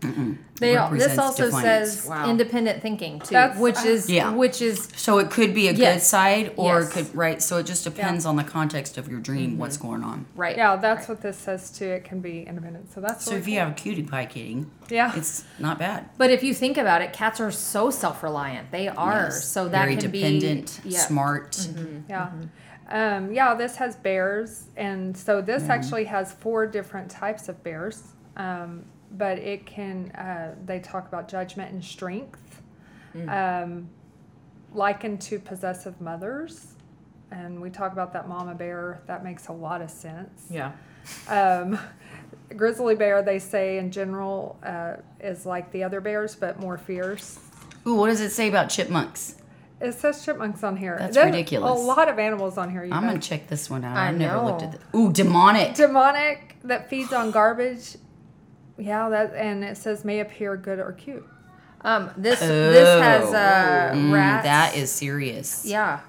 [0.00, 1.92] mm-mm, They all, this represents also defiance.
[1.92, 2.28] says Wow.
[2.30, 4.30] independent thinking too, That's- which is Yeah.
[4.32, 6.06] which is So it could be a good Yes.
[6.06, 6.88] side, or Yes.
[6.88, 7.42] it could right.
[7.42, 10.26] So it just depends on the context of your dream, what's going on.
[10.36, 10.56] right.
[10.56, 11.08] Yeah, that's right.
[11.10, 11.86] what this says too.
[11.86, 12.92] It can be independent.
[12.92, 15.12] So that's So really if you have a cutie pie kitty, Yeah.
[15.16, 16.06] it's not bad.
[16.18, 18.70] But if you think about it, cats are so self-reliant.
[18.70, 19.24] They are.
[19.24, 19.44] Yes.
[19.44, 21.00] So that very can dependent, be yeah.
[21.00, 21.68] smart.
[22.08, 22.28] Yeah.
[22.88, 24.64] Um, yeah, this has bears.
[24.76, 28.02] And so this actually has four different types of bears.
[28.36, 28.84] Um,
[29.16, 32.62] but it can, uh, they talk about judgment and strength,
[33.28, 33.88] um,
[34.72, 36.74] likened to possessive mothers.
[37.30, 39.00] And we talk about that mama bear.
[39.06, 40.46] That makes a lot of sense.
[40.50, 40.72] Yeah.
[41.28, 41.78] Um,
[42.56, 47.38] grizzly bear, they say in general, uh, is like the other bears, but more fierce.
[47.86, 49.36] Ooh, what does it say about chipmunks?
[49.80, 50.96] It says chipmunks on here.
[50.98, 51.70] That's There- ridiculous.
[51.80, 52.84] A lot of animals on here.
[52.84, 53.10] You I'm guys.
[53.10, 53.96] gonna check this one out.
[53.96, 54.80] I I've never looked at this.
[54.94, 55.74] Ooh, demonic.
[55.74, 57.96] demonic that feeds on garbage.
[58.78, 61.26] Yeah, that and it says may appear good or cute.
[61.82, 64.44] Um, this this has uh, Mm, rats.
[64.44, 65.64] that is serious.
[65.64, 66.00] yeah.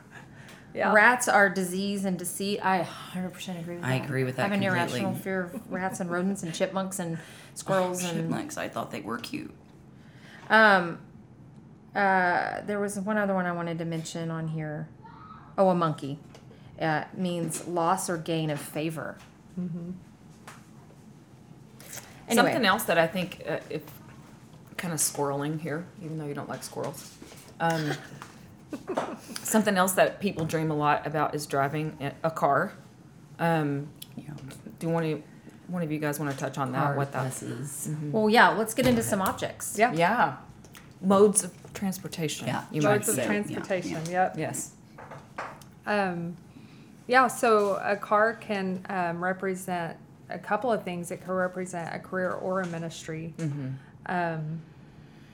[0.73, 0.93] Yeah.
[0.93, 2.59] Rats are disease and deceit.
[2.63, 3.87] I 100% agree with that.
[3.89, 4.79] I agree with that I have an completely.
[4.99, 7.17] irrational fear of rats and rodents and chipmunks and
[7.55, 8.57] squirrels and Chipmunks.
[8.57, 9.51] I thought they were cute.
[10.51, 10.99] um
[11.95, 14.87] uh there was one other one I wanted to mention on here.
[15.57, 16.19] Oh, a monkey.
[16.79, 19.17] uh, means loss or gain of favor.
[22.27, 22.45] Anyway.
[22.51, 23.83] Something else that I think, uh, if
[24.77, 27.15] kind of squirreling here, even though you don't like squirrels.
[27.59, 27.91] Um,
[29.43, 32.73] something else that people dream a lot about is driving a- a car.
[33.39, 34.31] Um, Yeah.
[34.79, 35.23] do one of you,
[35.67, 36.77] one of you guys want to touch on that?
[36.79, 37.23] Hard what that?
[37.25, 37.89] buses.
[38.11, 39.77] Well, yeah, let's get into some objects.
[39.77, 39.93] Yeah.
[39.93, 40.35] Yeah,
[41.01, 42.47] modes of transportation.
[42.47, 42.63] Yeah.
[42.71, 43.25] you might Modes of say.
[43.25, 43.91] transportation.
[44.05, 44.11] yeah.
[44.11, 44.37] Yep.
[44.37, 44.71] Yes.
[45.85, 46.35] Um,
[47.07, 49.95] yeah, so a car can um, represent
[50.29, 51.11] a couple of things.
[51.11, 53.33] It can represent a career or a ministry.
[53.37, 53.67] Mm-hmm.
[54.07, 54.61] Um,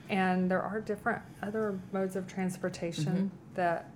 [0.08, 3.54] and there are different other modes of transportation Mm-hmm.
[3.54, 3.90] that,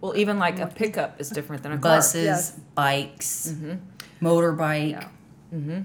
[0.00, 1.96] Well, even like a pickup is different than a car.
[1.96, 2.60] Buses, Yes.
[2.74, 4.26] bikes, Mm-hmm.
[4.26, 4.90] motorbike.
[5.52, 5.82] yeah.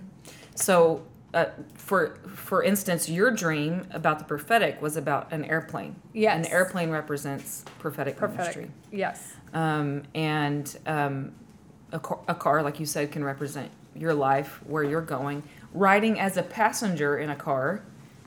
[0.56, 1.04] So,
[1.34, 5.96] uh, for for instance, your dream about the prophetic was about an airplane.
[6.14, 6.46] Yes.
[6.46, 8.56] An airplane represents prophetic, Prophetic.
[8.58, 8.72] ministry.
[8.92, 9.34] Yes.
[9.54, 11.32] Um, and um,
[11.94, 15.44] a, car, a car, like you said, can represent your life, where you're going.
[15.74, 17.84] Riding as a passenger in a car,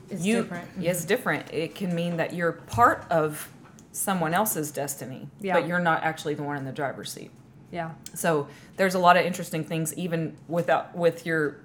[0.09, 0.69] It's you, different.
[0.79, 1.51] Yes, different.
[1.53, 3.49] It can mean that you're part of
[3.91, 5.53] someone else's destiny, Yeah.
[5.53, 7.31] but you're not actually the one in the driver's seat.
[7.71, 7.91] Yeah.
[8.13, 8.47] So
[8.77, 11.57] there's a lot of interesting things, even without with your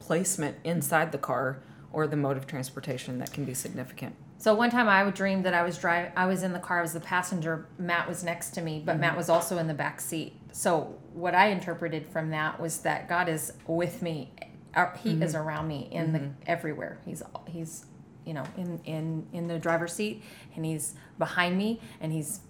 [0.00, 1.58] placement inside the car
[1.92, 4.14] or the mode of transportation, that can be significant.
[4.38, 6.80] So one time I would dream that I was driving, I was in the car,
[6.80, 9.02] I was the passenger, Matt was next to me, but mm-hmm.
[9.02, 10.34] Matt was also in the back seat.
[10.52, 14.32] So what I interpreted from that was that God is with me,
[14.74, 15.36] uh, He is mm-hmm.
[15.36, 16.42] around me in the mm-hmm.
[16.46, 16.98] everywhere.
[17.04, 17.86] He's He's
[18.26, 20.22] you know in in in the driver's seat,
[20.56, 22.40] and He's behind me, and He's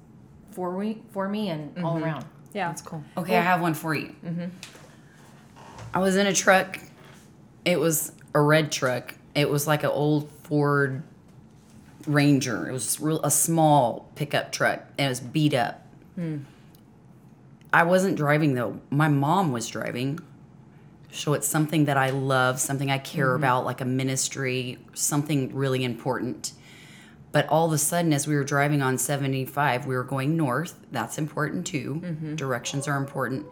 [0.51, 2.25] for me for me and all around.
[2.53, 2.69] Yeah.
[2.69, 3.03] That's cool.
[3.17, 4.15] Okay, I have one for you.
[5.93, 6.79] I was in a truck.
[7.65, 9.15] It was a red truck.
[9.35, 11.03] It was like an old Ford
[12.07, 12.69] Ranger.
[12.69, 14.81] It was real, a small pickup truck.
[14.99, 15.87] And it was beat up.
[17.73, 18.81] I wasn't driving though.
[18.91, 20.21] My mom was driving.
[21.11, 23.37] So it's something that I love, something I care mm-hmm.
[23.37, 26.53] about, like a ministry, something really important.
[27.31, 30.79] But all of a sudden, as we were driving on 75, we were going north.
[30.93, 32.01] That's important too.
[32.03, 32.37] Mm-hmm.
[32.37, 33.47] Directions are important.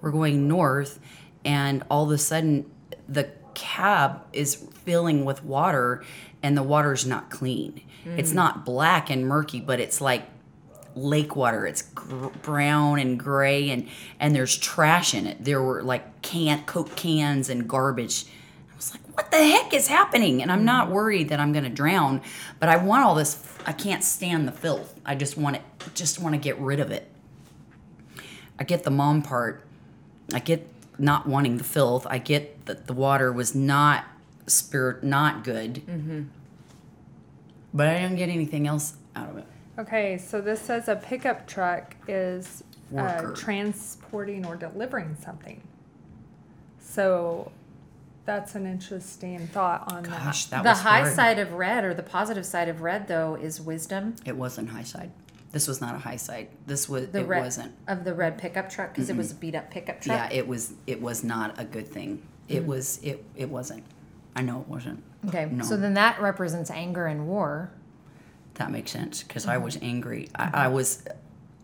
[0.00, 0.98] We're going north,
[1.44, 2.68] and all of a sudden,
[3.08, 6.04] the cab is filling with water,
[6.42, 7.80] and the water's not clean.
[8.04, 10.22] It's not black and murky, but it's like
[10.94, 11.66] lake water.
[11.66, 13.88] It's gr- brown and gray, and
[14.18, 15.44] and there's trash in it.
[15.44, 18.26] There were like can Coke cans and garbage.
[18.72, 20.42] I was like, what the heck is happening?
[20.42, 22.22] And I'm not worried that I'm gonna drown,
[22.60, 23.44] but I want all this.
[23.66, 24.98] I can't stand the filth.
[25.04, 25.62] I just want it.
[25.94, 27.10] Just want to get rid of it.
[28.58, 29.64] I get the mom part.
[30.32, 30.66] I get
[30.98, 32.06] not wanting the filth.
[32.08, 34.04] I get that the water was not
[34.46, 35.74] spirit, not good.
[35.86, 36.22] Mm-hmm.
[37.74, 39.44] But I didn't get anything else out of it.
[39.78, 43.32] Okay, so this says a pickup truck is uh, Worker.
[43.34, 45.60] transporting or delivering something.
[46.80, 47.52] So
[48.24, 51.14] that's an interesting thought on Gosh, that the was high hard.
[51.14, 54.16] side of red or the positive side of red though is wisdom.
[54.24, 55.10] It wasn't high side.
[55.52, 56.48] This was not a high side.
[56.66, 57.72] This was The it red wasn't.
[57.86, 60.30] of the red pickup truck because it was a beat up pickup truck.
[60.30, 62.22] Yeah, it was it was not a good thing.
[62.48, 63.84] It was it it wasn't.
[64.38, 65.02] I know it wasn't.
[65.26, 65.64] Okay, No.
[65.64, 67.72] so then that represents anger and war.
[68.54, 69.64] That makes sense because I mm-hmm.
[69.64, 70.28] was angry.
[70.34, 71.04] I, I was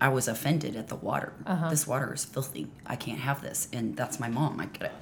[0.01, 1.33] I was offended at the water.
[1.47, 1.71] Uh-huh.
[1.71, 2.67] This water is filthy.
[2.85, 3.69] I can't have this.
[3.73, 4.61] And that's my mom.
[4.61, 4.93] I get it.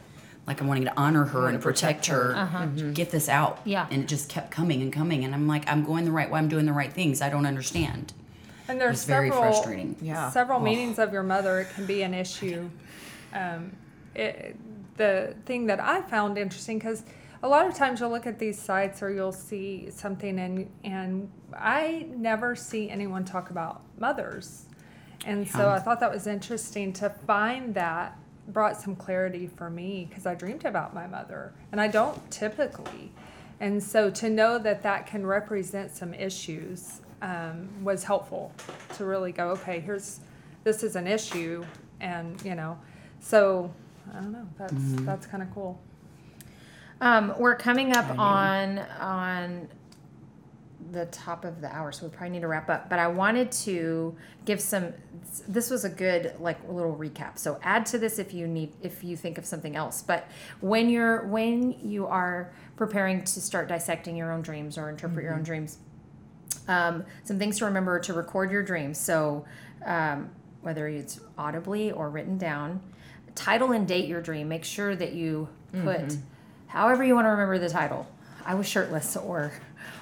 [0.47, 2.37] Like I'm wanting to honor her and protect her.
[2.37, 2.67] Uh-huh.
[2.67, 3.11] Get mm-hmm.
[3.11, 3.61] this out.
[3.65, 3.87] Yeah.
[3.91, 5.25] And it just kept coming and coming.
[5.25, 6.39] And I'm like, I'm going the right way.
[6.39, 7.23] I'm doing the right things.
[7.23, 8.13] I don't understand.
[8.69, 9.97] And It there's was very several frustrating.
[10.01, 10.31] Yeah.
[10.31, 10.63] several Oh.
[10.63, 11.61] meanings of your mother.
[11.61, 12.69] It can be an issue.
[13.33, 13.73] Um,
[14.15, 14.57] it,
[14.97, 17.03] the thing that I found interesting because
[17.43, 21.31] a lot of times you'll look at these sites or you'll see something and and
[21.55, 24.67] I never see anyone talk about mothers,
[25.27, 28.19] and so I thought that was interesting to find that
[28.49, 33.13] brought some clarity for me because I dreamed about my mother and I don't typically.
[33.61, 38.53] And so to know that that can represent some issues um, was helpful
[38.97, 40.21] to really go, okay, here's
[40.65, 41.65] this is an issue,
[42.01, 42.79] and you know,
[43.21, 43.73] so
[44.13, 44.49] I don't know.
[44.59, 45.81] That's that's kind of cool.
[47.03, 49.69] Um, we're coming up on on
[50.93, 52.89] the top of the hour, so we probably need to wrap up.
[52.89, 54.93] But I wanted to give some.
[55.49, 57.39] This was a good like little recap.
[57.39, 60.01] So add to this if you need if you think of something else.
[60.01, 60.29] But
[60.61, 65.35] when you're when you are preparing to start dissecting your own dreams or interpret your
[65.35, 65.79] own dreams,
[66.69, 68.97] um, some things to remember to record your dreams.
[68.97, 69.45] So,
[69.85, 70.31] um,
[70.61, 72.81] whether it's audibly or written down,
[73.35, 74.49] title and date your dream.
[74.49, 75.49] Make sure that you
[75.83, 76.17] put
[76.73, 78.07] however you want to remember the title.
[78.45, 79.53] I was shirtless or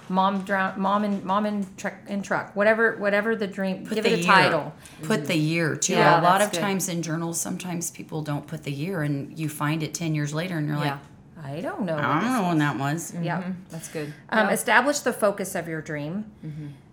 [0.09, 4.05] mom drown mom and mom in truck in truck whatever whatever the dream Put give
[4.05, 4.27] the it a year.
[4.27, 4.73] title
[5.05, 5.93] Put the year too.
[5.93, 6.61] Yeah, a lot of good.
[6.61, 10.33] times in journals, sometimes people don't put the year, and you find it ten years
[10.35, 10.99] later, and you're Yeah.
[11.37, 13.15] like, I don't know I don't know when that was.
[13.23, 14.13] yeah That's good.
[14.31, 16.25] um, establish the focus of your dream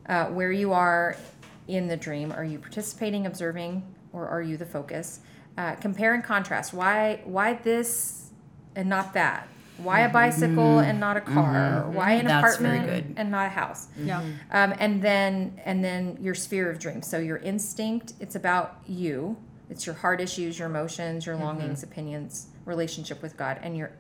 [0.08, 1.16] uh, where you are
[1.68, 5.20] in the dream are you participating observing or are you the focus
[5.58, 8.30] uh, compare and contrast why why this
[8.76, 9.48] and not that
[9.78, 10.90] why a bicycle mm-hmm.
[10.90, 11.86] and not a car?
[11.86, 13.20] Or why an That's very apartment good.
[13.20, 13.88] and not a house?
[13.98, 14.22] Yeah.
[14.52, 17.08] um, and then and then your sphere of dreams.
[17.08, 19.38] So your instinct it's about you.
[19.70, 21.46] It's your heart issues your emotions your mm-hmm.
[21.46, 23.92] longings opinions relationship with god and your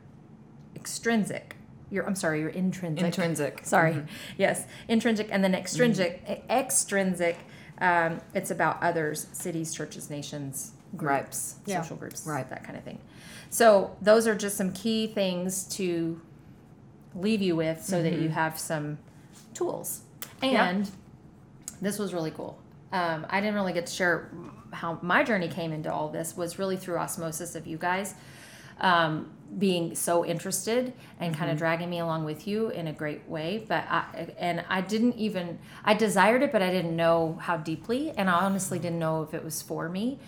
[0.75, 1.55] extrinsic
[1.89, 3.05] your i'm sorry your intrinsic.
[3.05, 3.61] Intrinsic.
[3.65, 4.03] sorry.
[4.37, 4.65] Yes.
[4.87, 7.37] Intrinsic and then extrinsic extrinsic
[7.79, 10.76] um, it's about others cities churches nations Right.
[10.95, 11.81] Groups Yeah.
[11.81, 12.49] social groups Right.
[12.49, 12.99] that kind of thing.
[13.49, 16.19] So those are just some key things to
[17.15, 18.97] leave you with so that you have some
[19.53, 20.01] tools.
[20.41, 20.89] And
[21.81, 22.57] this was really cool.
[22.93, 24.29] Um, i didn't really get to share
[24.71, 28.13] how my journey came into all this was really through osmosis of you guys
[28.79, 29.29] um,
[29.59, 33.65] being so interested and kind of dragging me along with you in a great way.
[33.67, 38.11] But I, and i didn't even i desired it but i didn't know how deeply
[38.11, 40.19] and i honestly didn't know if it was for me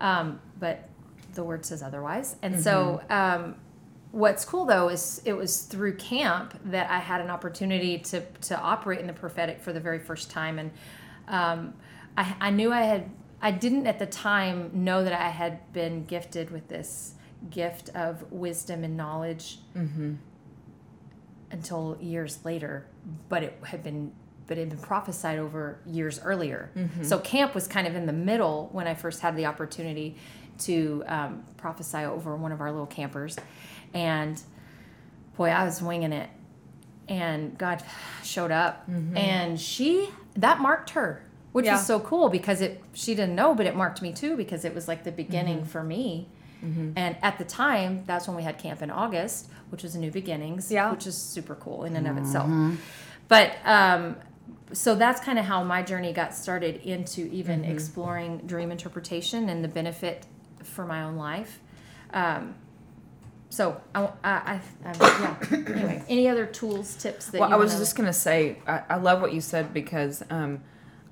[0.00, 0.88] um, but
[1.34, 2.36] the word says otherwise.
[2.42, 3.56] And so um,
[4.10, 8.58] what's cool though is it was through camp that I had an opportunity to to
[8.58, 10.70] operate in the prophetic for the very first time, and
[11.28, 11.74] um,
[12.16, 16.04] I, I knew I had I didn't at the time know that I had been
[16.04, 17.14] gifted with this
[17.50, 20.14] gift of wisdom and knowledge mm-hmm.
[21.52, 22.86] until years later,
[23.28, 24.12] but it had been
[24.48, 26.70] but it had been prophesied over years earlier.
[26.76, 27.04] Mm-hmm.
[27.04, 30.16] So camp was kind of in the middle when I first had the opportunity
[30.60, 33.36] to um, prophesy over one of our little campers,
[33.94, 34.42] and
[35.36, 36.28] boy, I was winging it,
[37.08, 37.82] and God
[38.24, 39.16] showed up, mm-hmm.
[39.16, 41.22] and she that marked her,
[41.52, 41.74] which Yeah.
[41.74, 44.74] was so cool because it she didn't know, but it marked me too because it
[44.74, 45.66] was like the beginning mm-hmm.
[45.66, 46.28] for me.
[46.60, 50.10] And at the time, that's when we had camp in August, which was a new
[50.10, 50.90] beginnings, Yeah.
[50.90, 52.50] which is super cool in and of itself.
[53.28, 54.16] But um,
[54.72, 59.64] so that's kind of how my journey got started into even exploring dream interpretation and
[59.64, 60.26] the benefit
[60.62, 61.60] for my own life.
[62.12, 62.54] Um,
[63.50, 64.92] so I, I, I, I
[65.50, 65.56] yeah.
[65.66, 68.82] anyway, any other tools, tips that Well, you I was wanna- just gonna say, I,
[68.90, 70.60] I love what you said because um,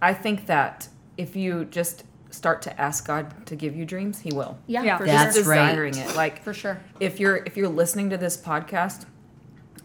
[0.02, 4.32] I think that if you just start to ask God to give you dreams, He
[4.34, 4.58] will.
[4.66, 4.98] yeah, Yeah.
[4.98, 5.40] for That's sure.
[5.42, 5.68] Just right.
[5.70, 6.78] desiring it, like for sure.
[7.00, 9.06] if you're if you're listening to this podcast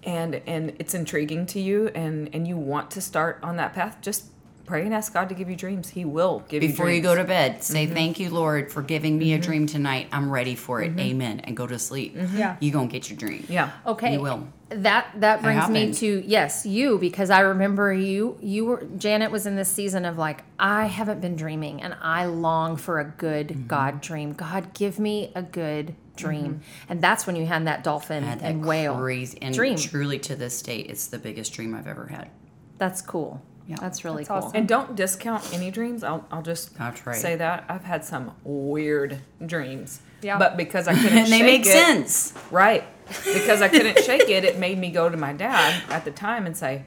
[0.03, 3.97] and and it's intriguing to you and and you want to start on that path,
[4.01, 4.25] just
[4.71, 5.89] pray and ask God to give you dreams.
[5.89, 6.71] He will give you dream.
[6.71, 7.93] Before you you go to bed, say, mm-hmm.
[7.93, 9.43] Thank you, Lord, for giving me a mm-hmm.
[9.43, 10.07] dream tonight.
[10.13, 10.91] I'm ready for it.
[10.91, 10.99] Mm-hmm.
[10.99, 11.39] Amen.
[11.41, 12.15] And go to sleep.
[12.33, 12.55] Yeah.
[12.61, 13.45] You going to get your dream.
[13.49, 13.71] Yeah.
[13.85, 14.13] Okay.
[14.13, 14.47] You will.
[14.69, 19.45] That that brings me to yes, you because I remember you you were Janet was
[19.45, 23.49] in this season of like I haven't been dreaming and I long for a good
[23.49, 23.67] Mm-hmm.
[23.67, 24.31] God dream.
[24.33, 26.45] God give me a good dream.
[26.55, 26.91] Mm-hmm.
[26.91, 29.75] And that's when you had that dolphin I had that and whale crazy, and dream.
[29.77, 32.29] truly to this day, it's the biggest dream I've ever had.
[32.77, 33.41] That's cool.
[33.67, 33.75] Yeah.
[33.79, 34.37] That's really That's cool.
[34.37, 34.51] awesome.
[34.57, 36.03] And don't discount any dreams.
[36.03, 37.15] I'll, I'll just That's right.
[37.15, 40.01] say that I've had some weird dreams.
[40.21, 40.37] Yeah.
[40.37, 42.33] But because I couldn't And they shake make it, sense.
[42.49, 42.83] Right.
[43.23, 46.45] Because I couldn't shake it, it made me go to my dad at the time
[46.47, 46.85] and say,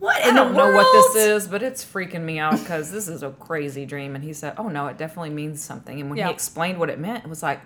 [0.00, 0.74] What I don't the know world?
[0.76, 4.14] what this is, but it's freaking me out because this is a crazy dream.
[4.14, 5.98] And he said, Oh no, it definitely means something.
[6.00, 6.28] And when Yeah.
[6.28, 7.60] he explained what it meant, it was like,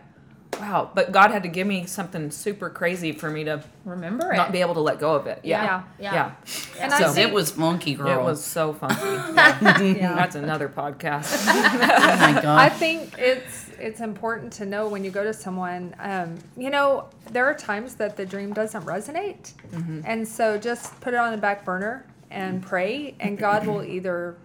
[0.60, 0.90] Wow.
[0.94, 4.36] But God had to give me something super crazy for me to Remember it.
[4.36, 5.40] not be able to let go of it.
[5.44, 5.62] Yeah.
[5.62, 5.82] Yeah.
[5.98, 6.12] Yeah.
[6.14, 6.32] Yeah.
[6.82, 8.20] And So- I think It was funky, girl.
[8.20, 9.04] It was so funky.
[9.98, 10.14] yeah.
[10.14, 11.46] That's another podcast.
[12.06, 12.58] Oh my god!
[12.60, 15.94] I think it's it's important to know when you go to someone.
[15.98, 19.52] Um, you know, there are times that the dream doesn't resonate,
[20.04, 24.36] and so just put it on the back burner and pray, and God will either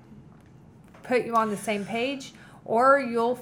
[1.03, 2.33] put you on the same page
[2.65, 3.39] or you'll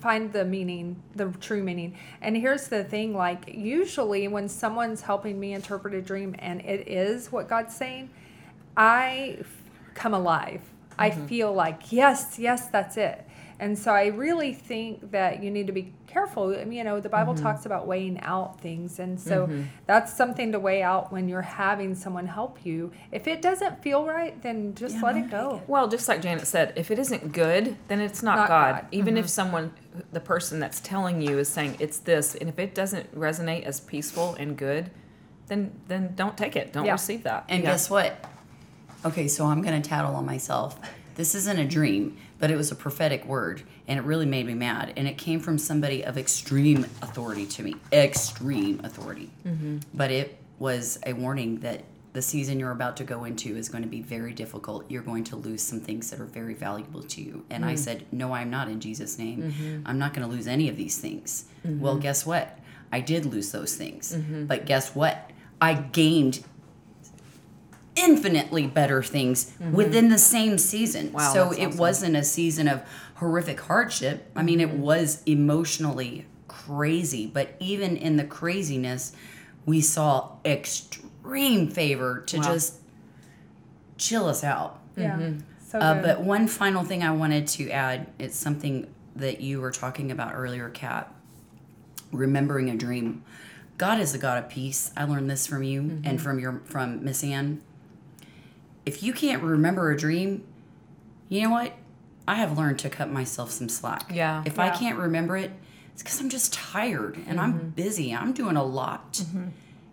[0.00, 1.96] find the meaning, the true meaning.
[2.20, 6.88] And here's the thing: like usually when someone's helping me interpret a dream and it
[6.88, 8.10] is what God's saying,
[8.76, 9.62] I f-
[9.94, 10.62] come alive.
[10.98, 11.26] I mm-hmm.
[11.26, 13.26] feel like, yes, yes, that's it.
[13.58, 16.54] And so I really think that you need to be careful.
[16.54, 17.42] I mean, you know, the Bible mm-hmm.
[17.42, 18.98] talks about weighing out things.
[18.98, 19.62] And so mm-hmm.
[19.86, 22.92] that's something to weigh out when you're having someone help you.
[23.12, 25.62] If it doesn't feel right, then just Yeah, let it go.
[25.66, 28.74] Well, just like Janet said, if it isn't good, then it's not, Not God.
[28.74, 28.86] God.
[28.90, 29.30] Even if mm-hmm.
[29.30, 29.72] someone,
[30.12, 33.80] the person that's telling you is saying it's this, and if it doesn't resonate as
[33.80, 34.90] peaceful and good,
[35.46, 36.72] then then don't take it.
[36.72, 36.92] Don't Yeah.
[36.92, 37.44] receive that.
[37.48, 37.70] And Yeah.
[37.70, 38.24] guess what?
[39.04, 40.78] Okay, so I'm going to tattle on myself.
[41.14, 44.54] This isn't a dream, but it was a prophetic word, and it really made me
[44.54, 44.92] mad.
[44.96, 49.30] And it came from somebody of extreme authority to me, extreme authority.
[49.46, 49.78] Mm-hmm.
[49.94, 53.82] But it was a warning that the season you're about to go into is going
[53.82, 54.90] to be very difficult.
[54.90, 57.44] You're going to lose some things that are very valuable to you.
[57.50, 57.78] And I mm.
[57.78, 59.42] said, No, I'm not in Jesus' name.
[59.42, 59.82] Mm-hmm.
[59.86, 61.44] I'm not going to lose any of these things.
[61.64, 62.02] Well, mm-hmm.
[62.02, 62.58] guess what?
[62.90, 64.14] I did lose those things.
[64.14, 64.46] Mm-hmm.
[64.46, 65.30] But guess what?
[65.60, 66.42] I gained
[68.00, 71.12] infinitely better things within the same season.
[71.12, 71.78] Wow, so that's it awesome.
[71.78, 72.82] wasn't a season of
[73.16, 74.30] horrific hardship.
[74.34, 79.12] I mean, it was emotionally crazy, but even in the craziness,
[79.66, 82.42] we saw extreme favor to Wow.
[82.42, 82.74] just
[83.98, 84.80] chill us out.
[84.96, 85.32] Yeah.
[85.66, 88.86] So Uh, but one final thing I wanted to add it's something
[89.16, 91.12] that you were talking about earlier, Cat.
[92.12, 93.22] Remembering a dream.
[93.78, 94.90] God is a God of peace.
[94.96, 96.06] I learned this from you Mm-hmm.
[96.08, 97.60] and from your from Miss Ann.
[98.86, 100.44] If you can't remember a dream,
[101.28, 101.72] you know what?
[102.26, 104.10] I have learned to cut myself some slack.
[104.12, 104.42] Yeah.
[104.46, 105.50] If I can't remember it,
[105.92, 107.40] it's because I'm just tired and Mm-hmm.
[107.40, 108.14] I'm busy.
[108.14, 109.48] I'm doing a lot, mm-hmm.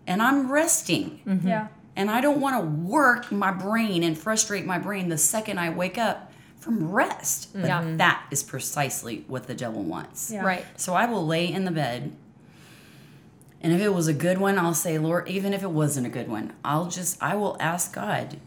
[0.06, 1.46] and I'm resting mm-hmm.
[1.46, 1.68] yeah.
[1.96, 5.70] and I don't want to work my brain and frustrate my brain the second I
[5.70, 7.52] wake up from rest.
[7.52, 7.82] But Yeah.
[7.82, 7.96] Mm-hmm.
[7.98, 10.30] that is precisely what the devil wants.
[10.30, 10.44] Yeah.
[10.44, 10.64] Right.
[10.76, 12.12] So I will lay in the bed.
[13.60, 16.10] And if it was a good one, I'll say, Lord, even if it wasn't a
[16.10, 18.38] good one, I'll just, I will ask God,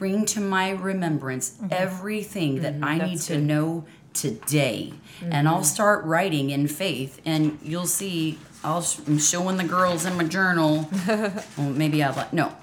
[0.00, 3.08] bring to my remembrance everything that I need Mm-hmm.
[3.10, 3.38] that's to good.
[3.40, 3.46] Mm-hmm.
[3.46, 3.84] know
[4.14, 4.94] today.
[5.22, 7.20] And I'll start writing in faith.
[7.26, 10.88] And you'll see, I'll, I'm showing the girls in my journal.
[11.06, 12.56] well, maybe I'll, no.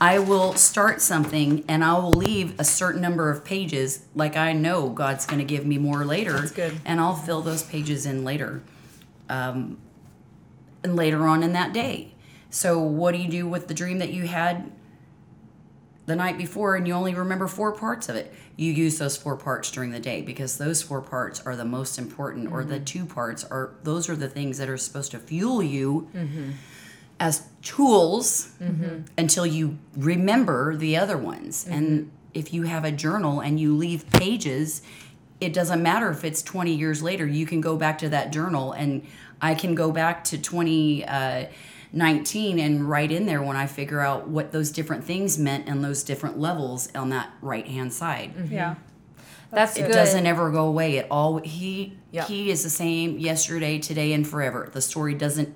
[0.00, 4.52] I will start something and I will leave a certain number of pages, like I
[4.52, 6.34] know God's going to give me more later.
[6.34, 6.80] That's good.
[6.84, 8.62] And I'll fill those pages in later
[9.28, 9.76] and
[10.84, 12.12] later on in that day.
[12.50, 14.70] So, what do you do with the dream that you had
[16.06, 18.32] the night before and you only remember four parts of it?
[18.56, 21.98] You use those four parts during the day because those four parts are the most
[21.98, 22.84] important, or the mm-hmm.
[22.84, 26.50] two parts are those are the things that are supposed to fuel you mm-hmm.
[27.18, 29.02] as tools mm-hmm.
[29.18, 31.66] until you remember the other ones.
[31.68, 34.82] And if you have a journal and you leave pages,
[35.40, 38.72] it doesn't matter if it's 20 years later, you can go back to that journal
[38.72, 39.06] and
[39.40, 41.44] I can go back to uh,
[41.94, 45.82] 2019 and right in there when I figure out what those different things meant and
[45.84, 48.32] those different levels on that right hand side.
[48.50, 48.74] Yeah.
[49.50, 49.92] That's It good.
[49.92, 50.96] doesn't ever go away.
[50.96, 52.24] It all he Yeah.
[52.24, 54.68] he is the same yesterday, today, and forever.
[54.72, 55.54] The story doesn't.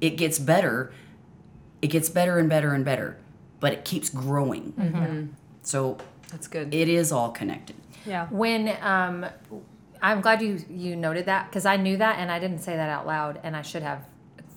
[0.00, 0.92] It gets better.
[1.80, 3.18] It gets better and better and better,
[3.58, 4.72] but it keeps growing.
[4.78, 5.26] Mm-hmm.
[5.62, 5.98] So
[6.30, 6.72] That's good.
[6.72, 7.76] it is all connected.
[8.06, 8.26] Yeah.
[8.30, 9.26] when um,
[10.00, 12.88] I'm glad you you noted that because I knew that and I didn't say that
[12.88, 14.04] out loud and I should have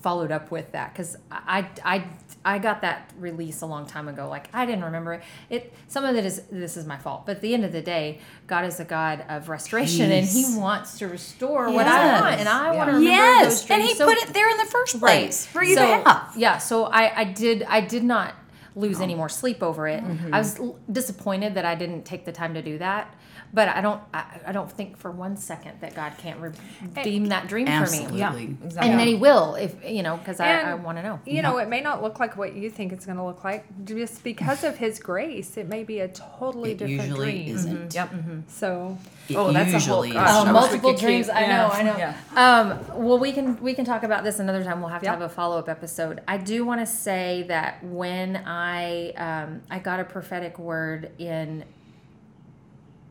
[0.06, 2.04] followed up with that because I, I
[2.44, 4.28] I got that release a long time ago.
[4.28, 5.22] Like I didn't remember it.
[5.50, 7.82] It some of it is this is my fault, but at the end of the
[7.82, 12.38] day, God is a God of restoration and He wants to restore what I want,
[12.38, 12.76] and I Yeah.
[12.78, 13.70] want to remember those dreams.
[13.72, 16.34] and he So- put it there in the first place for you so, to have.
[16.36, 18.34] Yeah, so I, I did I did not
[18.76, 19.02] lose Oh.
[19.02, 20.04] any more sleep over it.
[20.04, 20.32] Mm-hmm.
[20.32, 20.60] I was
[20.92, 23.12] disappointed that I didn't take the time to do that.
[23.54, 27.48] But I don't I, I don't think for one second that God can't redeem that
[27.48, 28.08] dream Absolutely.
[28.08, 28.18] for me.
[28.20, 28.56] yeah, Absolutely.
[28.66, 28.90] exactly.
[28.90, 31.20] And that he will if you know because I, I want to know.
[31.24, 33.64] You know, it may not look like what you think it's going to look like.
[33.84, 37.54] Just because of His grace, it may be a totally It different usually dream.
[37.54, 37.94] isn't.
[37.94, 38.10] Yep.
[38.48, 41.06] So, It Oh, that's a whole- usually gosh, Oh, I wish we multiple could keep-
[41.06, 41.28] dreams.
[41.28, 41.96] I know, I know.
[41.96, 42.14] Yeah.
[42.36, 44.80] Um, well, we can we can talk about this another time.
[44.80, 45.12] We'll have to Yeah.
[45.12, 46.20] have a follow up episode.
[46.28, 51.64] I do want to say that when I um, I got a prophetic word in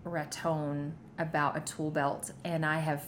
[0.06, 3.06] Raton about a tool belt, and I have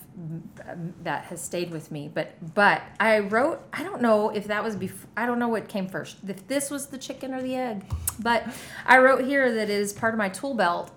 [0.68, 2.10] um, that has stayed with me.
[2.14, 3.62] But but I wrote.
[3.74, 5.10] I don't know if that was before.
[5.16, 6.18] I don't know what came first.
[6.28, 7.86] If this was the chicken or the egg.
[8.20, 8.46] But
[8.86, 10.92] I wrote here that it is part of my tool belt.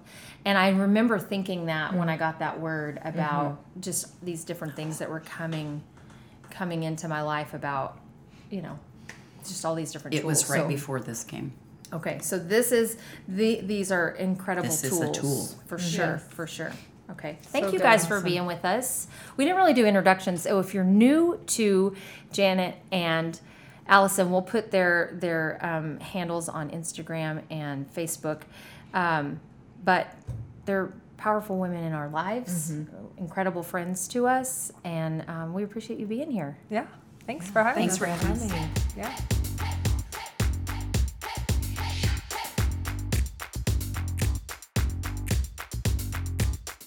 [0.44, 4.98] And I remember thinking that when I got that word about just these different things
[4.98, 5.82] that were coming
[6.48, 7.98] coming into my life about,
[8.50, 8.78] you know,
[9.46, 10.42] just all these different It tools.
[10.44, 11.52] was right So- before this came.
[11.92, 15.46] Okay, so this is the these are incredible This is tools a tool.
[15.66, 16.24] for sure, Yes.
[16.28, 16.72] for sure.
[17.10, 17.84] Okay, thank So you good.
[17.84, 18.24] guys for Awesome.
[18.28, 19.08] being with us.
[19.36, 21.96] We didn't really do introductions, so if you're new to
[22.32, 23.40] Janet and
[23.88, 28.42] Allison, we'll put their their um, handles on Instagram and Facebook.
[28.94, 29.40] Um,
[29.84, 30.14] but
[30.66, 32.72] they're powerful women in our lives,
[33.18, 36.56] incredible friends to us, and um, we appreciate you being here.
[36.70, 36.86] yeah.
[37.26, 37.98] Thanks for having Thanks us.
[37.98, 38.52] for having us.
[38.96, 39.14] Yeah.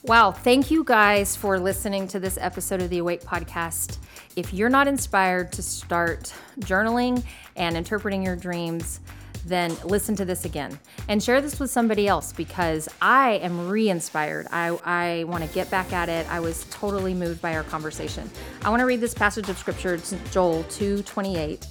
[0.06, 4.00] Wow, thank you guys for listening to this episode of the Awake Podcast.
[4.36, 7.24] If you're not inspired to start journaling
[7.56, 9.00] and interpreting your dreams,
[9.46, 10.78] then listen to this again
[11.08, 14.48] and share this with somebody else because I am re inspired.
[14.52, 16.30] I, I want to get back at it.
[16.30, 18.30] I was totally moved by our conversation.
[18.64, 21.66] I want to read this passage of scripture, it's Joel 2 28.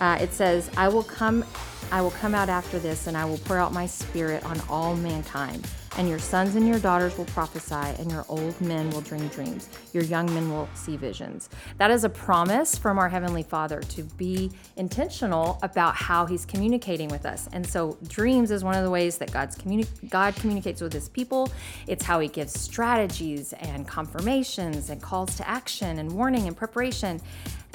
[0.00, 1.44] Uh, it says, I will come
[1.92, 4.96] I will come out after this, and I will pour out my spirit on all
[4.96, 5.64] mankind.
[5.98, 9.68] And your sons and your daughters will prophesy, and your old men will dream dreams.
[9.92, 11.50] Your young men will see visions.
[11.78, 17.08] That is a promise from our Heavenly Father to be intentional about how He's communicating
[17.08, 17.48] with us.
[17.52, 21.08] And so, dreams is one of the ways that God's communi- God communicates with His
[21.08, 21.50] people.
[21.88, 27.20] It's how He gives strategies and confirmations and calls to action and warning and preparation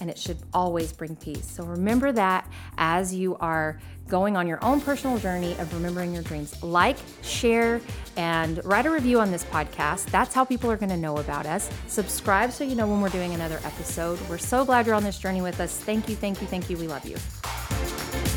[0.04, 1.50] and it should always bring peace.
[1.50, 2.46] So remember that
[2.78, 3.80] as you are
[4.10, 6.62] going on your own personal journey of remembering your dreams.
[6.62, 7.80] Like, share,
[8.18, 10.08] and write a review on this podcast.
[10.08, 11.70] That's how people are going to know about us.
[11.88, 14.20] Subscribe so you know when we're doing another episode.
[14.30, 15.78] We're so glad you're on this journey with us.
[15.78, 16.76] Thank you, thank you, thank you.
[16.76, 18.33] We love you.